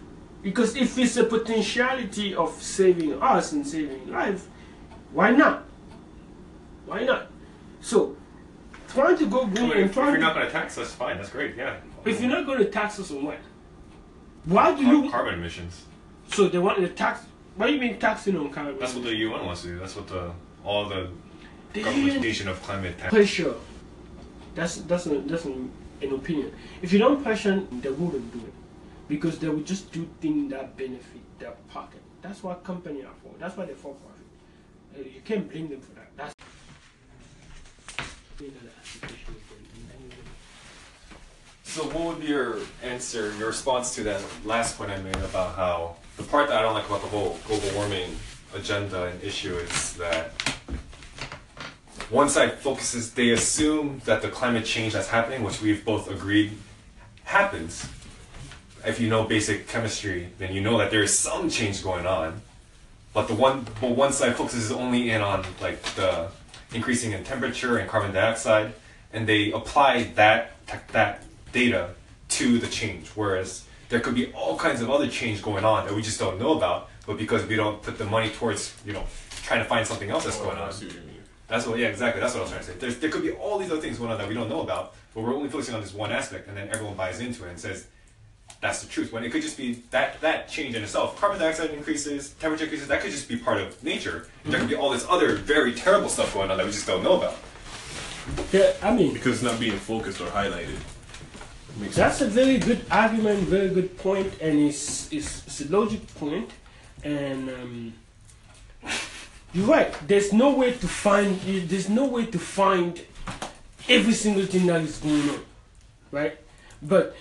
Because 0.43 0.75
if 0.75 0.97
it's 0.97 1.15
a 1.17 1.23
potentiality 1.23 2.35
of 2.35 2.61
saving 2.61 3.21
us 3.21 3.53
and 3.53 3.65
saving 3.65 4.11
life, 4.11 4.47
why 5.13 5.31
not? 5.31 5.63
Why 6.85 7.03
not? 7.05 7.27
So, 7.79 8.17
trying 8.89 9.17
to 9.17 9.25
go 9.25 9.45
green 9.47 9.71
and 9.71 9.79
if, 9.81 9.91
if 9.91 9.95
you're 9.95 10.17
not 10.17 10.35
going 10.35 10.45
to 10.45 10.51
tax 10.51 10.77
us, 10.77 10.91
fine. 10.93 11.17
That's 11.17 11.29
great. 11.29 11.55
Yeah. 11.55 11.77
if 12.05 12.19
you're 12.19 12.29
not 12.29 12.45
going 12.45 12.59
to 12.59 12.65
tax 12.65 12.99
us 12.99 13.09
on 13.11 13.23
what? 13.23 13.39
Why 14.45 14.75
do 14.75 14.83
Car- 14.83 14.93
you? 14.93 15.09
carbon 15.09 15.33
emissions. 15.35 15.83
So 16.27 16.49
they 16.49 16.57
want 16.57 16.79
to 16.79 16.89
tax. 16.89 17.21
Why 17.55 17.67
do 17.67 17.73
you 17.73 17.79
mean 17.79 17.97
taxing 17.99 18.35
on 18.35 18.49
carbon? 18.49 18.77
That's 18.79 18.93
what 18.93 19.03
the 19.05 19.15
UN 19.15 19.45
wants 19.45 19.61
to 19.61 19.67
do. 19.69 19.79
That's 19.79 19.95
what 19.95 20.07
the 20.07 20.31
all 20.65 20.89
the 20.89 21.09
The 21.71 21.83
governmentation 21.83 22.49
of 22.49 22.61
climate 22.63 22.97
tax. 22.97 23.13
pressure. 23.13 23.53
That's 24.55 24.77
that's 24.81 25.05
a, 25.05 25.19
that's 25.19 25.45
an, 25.45 25.71
an 26.01 26.13
opinion. 26.13 26.51
If 26.81 26.91
you 26.91 26.99
don't 26.99 27.23
pressure, 27.23 27.63
they 27.71 27.89
wouldn't 27.89 28.33
do 28.33 28.39
it 28.39 28.53
because 29.07 29.39
they 29.39 29.49
would 29.49 29.65
just 29.65 29.91
do 29.91 30.09
things 30.21 30.51
that 30.51 30.77
benefit 30.77 31.21
their 31.39 31.51
pocket. 31.69 32.01
That's 32.21 32.41
what 32.43 32.63
companies 32.63 33.05
are 33.05 33.13
for. 33.21 33.31
That's 33.37 33.57
why 33.57 33.65
they're 33.65 33.75
for 33.75 33.93
profit. 33.93 34.25
Uh, 34.95 35.09
you 35.09 35.21
can't 35.25 35.49
blame 35.51 35.69
them 35.69 35.81
for 35.81 35.93
that. 35.95 36.07
That's 36.15 36.33
So, 41.63 41.85
what 41.85 42.05
would 42.05 42.19
be 42.21 42.27
your 42.27 42.59
answer, 42.83 43.33
your 43.39 43.47
response 43.47 43.95
to 43.95 44.03
that 44.03 44.21
last 44.45 44.77
point 44.77 44.91
I 44.91 44.97
made 44.97 45.15
about 45.15 45.55
how 45.55 45.95
the 46.17 46.23
part 46.23 46.49
that 46.49 46.57
I 46.57 46.61
don't 46.61 46.75
like 46.75 46.85
about 46.85 47.01
the 47.01 47.07
whole 47.07 47.39
global 47.47 47.67
warming 47.73 48.15
agenda 48.53 49.05
and 49.05 49.23
issue 49.23 49.55
is 49.55 49.93
that 49.93 50.33
one 52.11 52.29
side 52.29 52.59
focuses, 52.59 53.13
they 53.13 53.31
assume 53.31 54.01
that 54.05 54.21
the 54.21 54.29
climate 54.29 54.65
change 54.65 54.93
that's 54.93 55.07
happening, 55.07 55.41
which 55.41 55.63
we've 55.63 55.83
both 55.83 56.11
agreed 56.11 56.51
happens. 57.23 57.87
If 58.85 58.99
you 58.99 59.09
know 59.09 59.23
basic 59.23 59.67
chemistry, 59.67 60.29
then 60.39 60.53
you 60.53 60.61
know 60.61 60.77
that 60.77 60.91
there 60.91 61.03
is 61.03 61.17
some 61.17 61.49
change 61.49 61.83
going 61.83 62.05
on. 62.05 62.41
But 63.13 63.27
the 63.27 63.35
one, 63.35 63.65
but 63.79 63.91
one 63.91 64.11
side 64.11 64.35
focuses 64.35 64.71
only 64.71 65.11
in 65.11 65.21
on 65.21 65.45
like 65.61 65.81
the 65.95 66.29
increasing 66.73 67.11
in 67.11 67.23
temperature 67.23 67.77
and 67.77 67.89
carbon 67.89 68.13
dioxide, 68.13 68.73
and 69.13 69.27
they 69.27 69.51
apply 69.51 70.03
that 70.15 70.51
that 70.91 71.23
data 71.51 71.91
to 72.29 72.57
the 72.57 72.67
change. 72.67 73.07
Whereas 73.09 73.65
there 73.89 73.99
could 73.99 74.15
be 74.15 74.33
all 74.33 74.57
kinds 74.57 74.81
of 74.81 74.89
other 74.89 75.07
change 75.07 75.41
going 75.41 75.63
on 75.63 75.85
that 75.85 75.95
we 75.95 76.01
just 76.01 76.19
don't 76.19 76.39
know 76.39 76.57
about, 76.57 76.89
but 77.05 77.17
because 77.17 77.45
we 77.45 77.55
don't 77.55 77.81
put 77.81 77.97
the 77.97 78.05
money 78.05 78.29
towards 78.29 78.73
you 78.85 78.93
know 78.93 79.05
trying 79.43 79.59
to 79.59 79.65
find 79.65 79.85
something 79.85 80.09
else 80.09 80.25
that's 80.25 80.39
going 80.39 80.57
on. 80.57 80.73
That's 81.47 81.67
what, 81.67 81.77
yeah, 81.77 81.87
exactly. 81.87 82.19
That's 82.19 82.33
what 82.33 82.39
I 82.39 82.43
was 82.43 82.51
trying 82.51 82.63
to 82.63 82.71
say. 82.71 82.77
There's, 82.79 82.97
there 82.97 83.11
could 83.11 83.21
be 83.21 83.33
all 83.33 83.59
these 83.59 83.69
other 83.69 83.81
things 83.81 83.99
going 83.99 84.11
on 84.11 84.17
that 84.17 84.27
we 84.27 84.33
don't 84.33 84.49
know 84.49 84.61
about, 84.61 84.95
but 85.13 85.21
we're 85.21 85.35
only 85.35 85.49
focusing 85.49 85.75
on 85.75 85.81
this 85.81 85.93
one 85.93 86.11
aspect, 86.11 86.47
and 86.47 86.57
then 86.57 86.69
everyone 86.69 86.95
buys 86.95 87.19
into 87.19 87.45
it 87.45 87.49
and 87.49 87.59
says 87.59 87.85
that's 88.63 88.81
the 88.81 88.89
truth. 88.89 89.11
When 89.11 89.23
it 89.23 89.31
could 89.31 89.41
just 89.41 89.57
be 89.57 89.83
that 89.91 90.19
that 90.21 90.47
change 90.47 90.75
in 90.75 90.83
itself, 90.83 91.19
carbon 91.19 91.37
dioxide 91.37 91.71
increases, 91.71 92.31
temperature 92.39 92.63
increases. 92.63 92.87
That 92.87 93.01
could 93.01 93.11
just 93.11 93.27
be 93.27 93.37
part 93.37 93.59
of 93.59 93.83
nature. 93.83 94.27
There 94.45 94.59
could 94.59 94.69
be 94.69 94.75
all 94.75 94.89
this 94.89 95.05
other 95.09 95.35
very 95.35 95.73
terrible 95.73 96.09
stuff 96.09 96.33
going 96.33 96.49
on 96.49 96.57
that 96.57 96.65
we 96.65 96.71
just 96.71 96.87
don't 96.87 97.03
know 97.03 97.17
about. 97.17 97.35
Yeah, 98.53 98.71
I 98.81 98.95
mean, 98.95 99.13
Because 99.13 99.33
it's 99.33 99.43
not 99.43 99.59
being 99.59 99.77
focused 99.77 100.21
or 100.21 100.27
highlighted. 100.27 100.79
Makes 101.77 101.95
That's 101.95 102.21
a 102.21 102.27
very 102.27 102.57
good 102.57 102.85
argument, 102.89 103.39
very 103.49 103.69
good 103.69 103.97
point, 103.97 104.31
and 104.39 104.59
it's, 104.59 105.11
it's, 105.11 105.45
it's 105.45 105.61
a 105.61 105.69
logic 105.69 106.01
point. 106.15 106.49
And 107.03 107.49
um, 107.49 107.93
you're 109.53 109.67
right. 109.67 109.93
There's 110.07 110.31
no 110.31 110.55
way 110.55 110.71
to 110.71 110.87
find. 110.87 111.39
There's 111.41 111.89
no 111.89 112.05
way 112.05 112.27
to 112.27 112.39
find 112.39 113.01
every 113.89 114.13
single 114.13 114.45
thing 114.45 114.67
that 114.67 114.81
is 114.81 114.99
going 114.99 115.29
on, 115.29 115.39
right? 116.11 116.37
But 116.81 117.15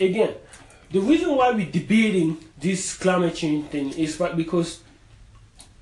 again, 0.00 0.34
the 0.94 1.00
reason 1.00 1.34
why 1.34 1.50
we're 1.50 1.66
debating 1.66 2.38
this 2.60 2.96
climate 2.96 3.34
change 3.34 3.66
thing 3.66 3.90
is 3.98 4.16
because 4.36 4.78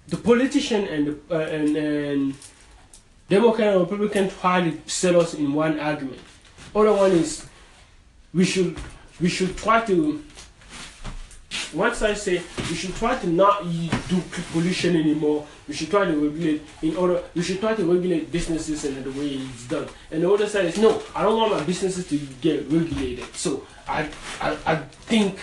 the 0.09 0.17
politician 0.17 0.89
and 0.89 1.07
the, 1.07 1.19
uh, 1.31 1.39
and, 1.39 1.77
and 1.77 2.35
Democrat 3.29 3.75
and 3.75 3.81
Republican 3.83 4.31
try 4.31 4.71
to 4.71 4.91
set 4.91 5.15
us 5.15 5.35
in 5.35 5.53
one 5.53 5.79
argument. 5.79 6.19
Other 6.75 6.95
one 6.95 7.13
is 7.13 7.47
we 8.33 8.47
should 8.47 8.79
we 9.21 9.29
should 9.29 9.55
try 9.55 9.85
to 9.85 10.25
once 11.75 12.03
I 12.03 12.15
say 12.15 12.43
you 12.69 12.75
should 12.75 12.95
try 12.97 13.19
to 13.19 13.27
not 13.29 13.63
do 13.65 14.23
pollution 14.53 14.97
anymore, 14.97 15.47
you 15.69 15.75
should 15.75 15.91
try 15.91 16.05
to 16.05 16.13
regulate 16.13 16.63
in 16.83 16.97
order 16.97 17.23
we 17.35 17.43
should 17.43 17.61
try 17.61 17.75
to 17.75 17.85
regulate 17.85 18.31
businesses 18.31 18.85
and 18.85 19.03
the 19.05 19.11
way 19.13 19.29
it's 19.29 19.67
done. 19.69 19.89
And 20.11 20.23
the 20.23 20.31
other 20.31 20.49
side 20.49 20.67
is 20.67 20.79
no, 20.79 21.03
I 21.15 21.23
don't 21.23 21.37
want 21.37 21.53
my 21.53 21.63
businesses 21.63 22.07
to 22.09 22.19
get 22.41 22.71
regulated. 22.71 23.35
So 23.35 23.67
I 23.89 24.09
I, 24.41 24.57
I 24.67 24.77
think 25.07 25.39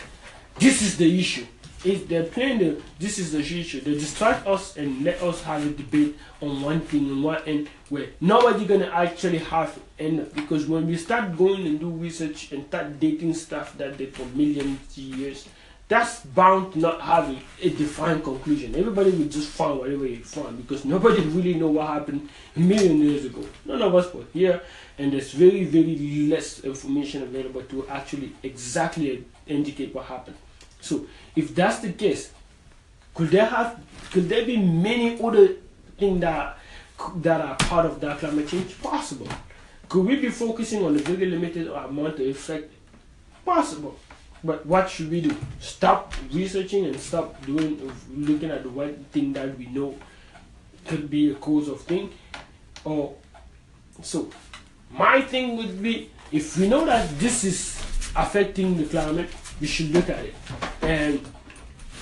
this 0.58 0.82
is 0.82 0.98
the 0.98 1.20
issue. 1.20 1.46
If 1.86 2.10
they're 2.10 2.26
playing 2.26 2.60
the 2.60 2.82
this 3.00 3.20
is 3.20 3.32
the 3.32 3.40
issue, 3.40 3.80
they 3.80 3.94
distract 3.94 4.46
us 4.46 4.76
and 4.76 5.04
let 5.04 5.22
us 5.24 5.42
have 5.44 5.66
a 5.66 5.70
debate 5.70 6.18
on 6.42 6.62
one 6.62 6.82
thing 6.82 7.10
and 7.10 7.24
one 7.24 7.42
end 7.46 7.70
where 7.88 8.08
nobody 8.20 8.66
gonna 8.66 8.92
actually 8.94 9.38
have 9.38 9.80
end 9.98 10.30
because 10.36 10.68
when 10.68 10.86
we 10.86 10.98
start 10.98 11.38
going 11.38 11.66
and 11.66 11.80
do 11.80 11.90
research 11.90 12.52
and 12.52 12.68
start 12.68 13.00
dating 13.00 13.34
stuff 13.34 13.78
that 13.78 13.98
they 13.98 14.08
for 14.08 14.26
millions 14.36 14.98
years, 14.98 15.48
that's 15.90 16.20
bound 16.20 16.74
to 16.74 16.80
not 16.80 17.02
have 17.02 17.30
a, 17.30 17.66
a 17.66 17.70
defined 17.72 18.24
conclusion. 18.24 18.76
Everybody 18.76 19.10
will 19.10 19.26
just 19.26 19.50
find 19.50 19.80
whatever 19.80 20.04
they 20.04 20.18
find 20.18 20.56
because 20.56 20.86
nobody 20.86 21.22
really 21.24 21.56
know 21.56 21.68
what 21.68 21.88
happened 21.88 22.30
a 22.56 22.60
million 22.60 23.02
years 23.02 23.26
ago. 23.26 23.44
None 23.66 23.82
of 23.82 23.94
us 23.96 24.14
were 24.14 24.24
here, 24.32 24.62
and 25.00 25.12
there's 25.12 25.32
very, 25.32 25.64
very 25.64 26.28
less 26.28 26.60
information 26.60 27.24
available 27.24 27.64
to 27.64 27.88
actually 27.88 28.34
exactly 28.44 29.26
indicate 29.48 29.94
what 29.94 30.06
happened. 30.06 30.38
So, 30.80 31.08
if 31.36 31.56
that's 31.56 31.80
the 31.80 31.92
case, 31.92 32.32
could 33.16 33.30
there 33.30 33.48
have 33.48 33.82
could 34.12 34.30
there 34.30 34.46
be 34.46 34.58
many 34.58 35.22
other 35.22 35.56
things 35.98 36.22
that 36.22 36.60
that 37.18 37.42
are 37.42 37.56
part 37.56 37.88
of 37.88 38.00
that 38.02 38.20
climate 38.20 38.48
change? 38.48 38.80
Possible. 38.80 39.28
Could 39.90 40.06
we 40.06 40.18
be 40.18 40.30
focusing 40.30 40.86
on 40.86 40.94
the 40.94 41.02
very 41.02 41.26
limited 41.26 41.68
amount 41.68 42.14
of 42.14 42.22
effect? 42.22 42.72
Possible. 43.44 43.98
But 44.44 44.66
what 44.66 44.90
should 44.90 45.12
we 45.12 45.22
do? 45.22 45.36
Stop 45.60 46.14
researching 46.32 46.86
and 46.86 47.00
stop 47.00 47.46
doing 47.46 47.92
looking 48.16 48.52
at 48.52 48.64
the 48.64 48.70
one 48.70 49.06
thing 49.12 49.34
that 49.34 49.58
we 49.58 49.66
know 49.68 49.96
could 50.86 51.10
be 51.10 51.32
a 51.32 51.36
cause 51.36 51.68
of 51.68 51.82
thing, 51.82 52.10
or 52.84 53.16
so. 54.02 54.30
My 54.92 55.22
thing 55.22 55.58
would 55.58 55.84
be 55.84 56.10
if 56.32 56.58
we 56.58 56.68
know 56.68 56.86
that 56.86 57.10
this 57.20 57.44
is 57.44 57.80
affecting 58.16 58.78
the 58.78 58.86
climate, 58.86 59.30
we 59.60 59.68
should 59.68 59.92
look 59.92 60.10
at 60.10 60.26
it. 60.26 60.36
And 60.82 61.20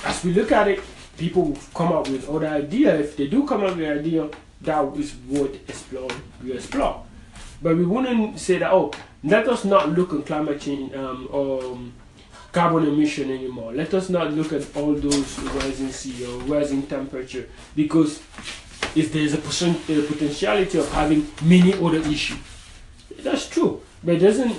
as 0.06 0.24
we 0.24 0.34
look 0.34 0.52
at 0.52 0.68
it, 0.68 0.80
people 1.18 1.44
will 1.44 1.60
come 1.74 1.92
up 1.92 2.08
with 2.08 2.30
other 2.30 2.48
idea. 2.48 2.96
If 3.00 3.18
they 3.18 3.28
do 3.28 3.46
come 3.48 3.64
up 3.64 3.76
with 3.76 3.90
an 3.90 4.00
idea, 4.00 4.30
that 4.62 4.98
is 4.98 5.16
worth 5.28 5.56
exploring. 5.70 6.22
We 6.44 6.54
explore. 6.54 7.04
But 7.62 7.76
we 7.76 7.86
wouldn't 7.86 8.40
say 8.40 8.60
that, 8.60 8.72
oh, 8.72 8.92
let 9.24 9.48
us 9.48 9.66
not 9.66 9.90
look 9.90 10.14
at 10.14 10.26
climate 10.26 10.62
change 10.62 10.94
um, 10.94 11.28
or 11.32 11.80
carbon 12.58 12.88
emission 12.88 13.30
anymore. 13.30 13.72
Let 13.72 13.94
us 13.94 14.10
not 14.10 14.34
look 14.34 14.52
at 14.52 14.64
all 14.76 14.96
those 14.96 15.40
rising 15.40 15.92
sea 15.92 16.26
or 16.26 16.40
rising 16.56 16.82
temperature 16.88 17.48
because 17.76 18.20
if 18.96 19.14
there's 19.14 19.34
a, 19.36 19.38
poten- 19.38 19.78
a 19.96 20.02
potentiality 20.12 20.80
of 20.80 20.92
having 20.92 21.28
many 21.44 21.74
other 21.74 22.02
issues. 22.10 22.40
That's 23.20 23.48
true, 23.48 23.82
but 24.04 24.16
it 24.16 24.20
doesn't 24.20 24.56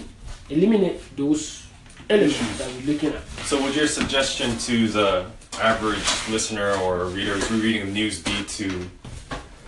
eliminate 0.48 1.00
those 1.16 1.66
elements 2.08 2.58
that 2.58 2.70
we're 2.72 2.92
looking 2.92 3.10
at. 3.10 3.26
So, 3.50 3.60
would 3.62 3.74
your 3.74 3.88
suggestion 3.88 4.56
to 4.58 4.88
the 4.88 5.26
average 5.60 6.08
listener 6.30 6.74
or 6.78 7.06
reader 7.06 7.34
who's 7.34 7.62
reading 7.62 7.86
the 7.86 7.92
news 7.92 8.22
be 8.22 8.44
to 8.44 8.88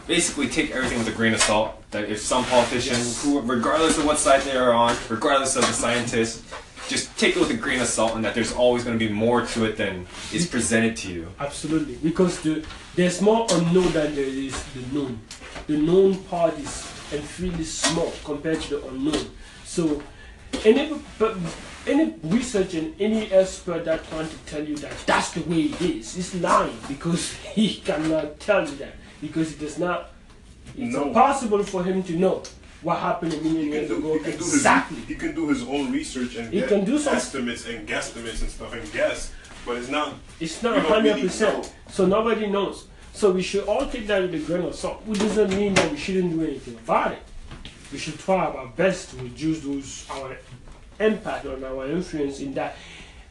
basically 0.07 0.49
take 0.49 0.71
everything 0.71 0.99
with 0.99 1.09
a 1.09 1.13
grain 1.13 1.35
of 1.35 1.41
salt? 1.41 1.83
That 1.91 2.09
if 2.09 2.21
some 2.21 2.45
politicians, 2.45 3.23
who, 3.23 3.41
regardless 3.41 3.99
of 3.99 4.05
what 4.07 4.19
side 4.19 4.43
they 4.43 4.57
are 4.57 4.73
on, 4.73 4.97
regardless 5.09 5.57
of 5.57 5.63
the 5.63 5.73
scientists, 5.73 6.45
just 6.91 7.17
take 7.17 7.37
it 7.37 7.41
with 7.41 7.51
a 7.51 7.55
grain 7.55 7.81
of 7.81 7.87
salt, 7.87 8.15
and 8.17 8.25
that 8.25 8.35
there's 8.35 8.53
always 8.53 8.83
going 8.85 8.99
to 8.99 9.07
be 9.09 9.13
more 9.13 9.47
to 9.47 9.65
it 9.65 9.77
than 9.77 10.07
is 10.33 10.47
presented 10.47 10.97
to 10.97 11.13
you. 11.13 11.29
Absolutely, 11.39 11.95
because 12.03 12.41
the, 12.43 12.65
there's 12.97 13.23
more 13.23 13.47
unknown 13.51 13.93
than 13.93 14.15
there 14.15 14.25
is 14.25 14.55
the 14.75 14.83
known. 14.93 15.21
The 15.69 15.79
known 15.79 16.17
part 16.25 16.59
is 16.59 16.87
and 17.13 17.23
really 17.41 17.65
small 17.65 18.13
compared 18.25 18.61
to 18.63 18.77
the 18.77 18.89
unknown. 18.89 19.31
So, 19.65 20.03
any 20.65 21.01
but 21.19 21.37
any 21.87 22.15
research 22.25 22.75
and 22.75 22.95
any 23.01 23.31
expert 23.33 23.85
that 23.85 24.07
trying 24.09 24.29
to 24.29 24.37
tell 24.47 24.65
you 24.65 24.77
that 24.79 24.93
that's 25.07 25.31
the 25.31 25.43
way 25.43 25.63
it 25.63 25.81
is 25.81 26.17
is 26.17 26.35
lying 26.41 26.77
because 26.89 27.33
he 27.55 27.77
cannot 27.77 28.39
tell 28.41 28.69
you 28.69 28.77
that 28.77 28.95
because 29.21 29.53
it 29.53 29.61
does 29.61 29.79
not. 29.79 30.11
It's 30.77 30.95
No. 30.95 31.09
impossible 31.09 31.63
for 31.65 31.83
him 31.83 32.03
to 32.05 32.17
know 32.17 32.43
what 32.83 32.99
happened 32.99 33.35
a 33.35 33.37
million 33.39 33.57
He 33.57 33.63
can 33.65 33.73
years 33.73 33.89
do, 33.89 33.97
ago 33.99 34.19
he 34.19 34.31
exactly. 34.31 34.97
his 34.99 35.09
he 35.09 35.15
can 35.15 35.35
do 35.35 35.49
his 35.49 35.63
own 35.63 35.93
research 35.93 36.37
and 36.37 36.53
He 36.53 36.61
get 36.61 36.69
can 36.69 36.85
do 36.85 36.99
some- 36.99 37.15
estimates 37.15 37.67
and 37.67 37.87
guesstimates 37.89 38.41
and 38.43 38.51
stuff 38.51 38.73
and 38.73 38.91
guess, 38.93 39.33
but 39.67 39.77
it's 39.77 39.89
not. 39.89 40.15
It's 40.41 40.63
not 40.63 40.79
hundred 40.87 41.11
really 41.17 41.23
percent. 41.23 41.73
So 41.91 42.07
nobody 42.07 42.47
knows. 42.47 42.87
So 43.13 43.33
we 43.33 43.43
should 43.43 43.65
all 43.65 43.87
take 43.89 44.07
that 44.07 44.23
with 44.23 44.35
a 44.35 44.39
grain 44.39 44.63
of 44.65 44.75
salt. 44.75 45.05
Which 45.07 45.19
doesn't 45.19 45.51
mean 45.51 45.75
that 45.75 45.91
we 45.91 45.97
shouldn't 45.99 46.33
do 46.33 46.43
anything 46.45 46.75
about 46.77 47.13
it. 47.13 47.23
We 47.93 47.99
should 47.99 48.19
try 48.19 48.47
our 48.47 48.67
best 48.69 49.11
to 49.11 49.17
reduce 49.17 49.61
those 49.61 50.07
our 50.11 50.37
impact 51.01 51.45
on 51.47 51.63
our 51.65 51.87
influence 51.91 52.41
in 52.41 52.55
that. 52.55 52.77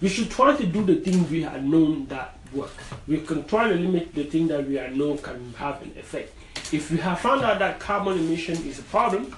We 0.01 0.09
should 0.09 0.29
try 0.29 0.55
to 0.55 0.65
do 0.65 0.83
the 0.83 0.95
things 0.97 1.29
we 1.29 1.43
are 1.43 1.59
known 1.59 2.05
that 2.07 2.37
work. 2.53 2.71
We 3.07 3.19
can 3.21 3.43
try 3.45 3.69
to 3.69 3.75
limit 3.75 4.13
the 4.13 4.23
thing 4.25 4.47
that 4.47 4.67
we 4.67 4.77
are 4.79 4.89
known 4.89 5.17
can 5.17 5.53
have 5.57 5.81
an 5.81 5.93
effect. 5.97 6.33
If 6.71 6.91
we 6.91 6.97
have 6.97 7.19
found 7.19 7.41
out 7.41 7.57
that 7.59 7.79
carbon 7.79 8.19
emission 8.19 8.55
is 8.67 8.79
a 8.79 8.83
problem, 8.83 9.35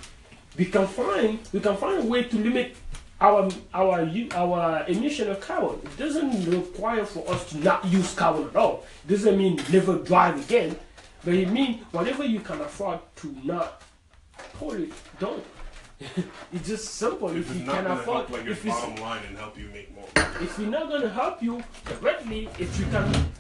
we 0.58 0.66
can 0.66 0.86
find 0.88 1.40
we 1.54 1.60
can 1.62 1.78
find 1.78 2.04
a 2.04 2.06
way 2.06 2.24
to 2.24 2.36
limit 2.38 2.76
our 3.22 3.50
our 3.74 4.08
our 4.36 4.86
emission 4.88 5.30
of 5.32 5.40
carbon. 5.40 5.80
It 5.84 5.98
doesn't 5.98 6.46
require 6.50 7.06
for 7.06 7.28
us 7.32 7.50
to 7.52 7.58
not 7.60 7.86
use 7.86 8.14
carbon 8.14 8.48
at 8.50 8.56
all. 8.56 8.84
It 9.06 9.12
doesn't 9.12 9.38
mean 9.38 9.62
never 9.72 9.98
drive 10.00 10.44
again, 10.44 10.76
but 11.24 11.34
it 11.36 11.50
means 11.50 11.82
whatever 11.92 12.26
you 12.26 12.42
can 12.42 12.60
afford 12.62 13.00
to 13.18 13.36
not 13.44 13.82
pollute, 14.54 14.94
don't. 15.20 15.44
it's 16.52 16.68
just 16.68 16.96
simple. 16.96 17.30
If, 17.30 17.50
If 17.50 17.58
you 17.58 17.64
not 17.64 17.76
can 17.76 17.84
gonna 17.86 18.00
afford, 18.02 18.18
help 18.18 18.30
like 18.32 18.44
your 18.44 18.54
if, 18.54 18.66
it's, 18.66 18.76
bottom 18.76 18.96
line 18.96 19.22
and 19.28 19.38
help 19.38 19.58
you 19.58 19.68
make 19.72 19.94
more. 19.96 20.08
if 20.42 20.58
we're 20.58 20.68
not 20.68 20.90
going 20.90 21.04
to 21.04 21.10
help 21.10 21.44
you 21.44 21.64
directly, 21.86 22.50
if 22.58 22.80
you 22.80 22.86
can, 22.88 23.32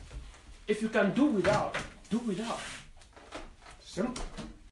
if 0.67 0.81
you 0.81 0.89
can 0.89 1.11
do 1.13 1.25
without, 1.25 1.75
do 2.11 2.19
without. 2.19 2.59
Simple. 3.93 4.50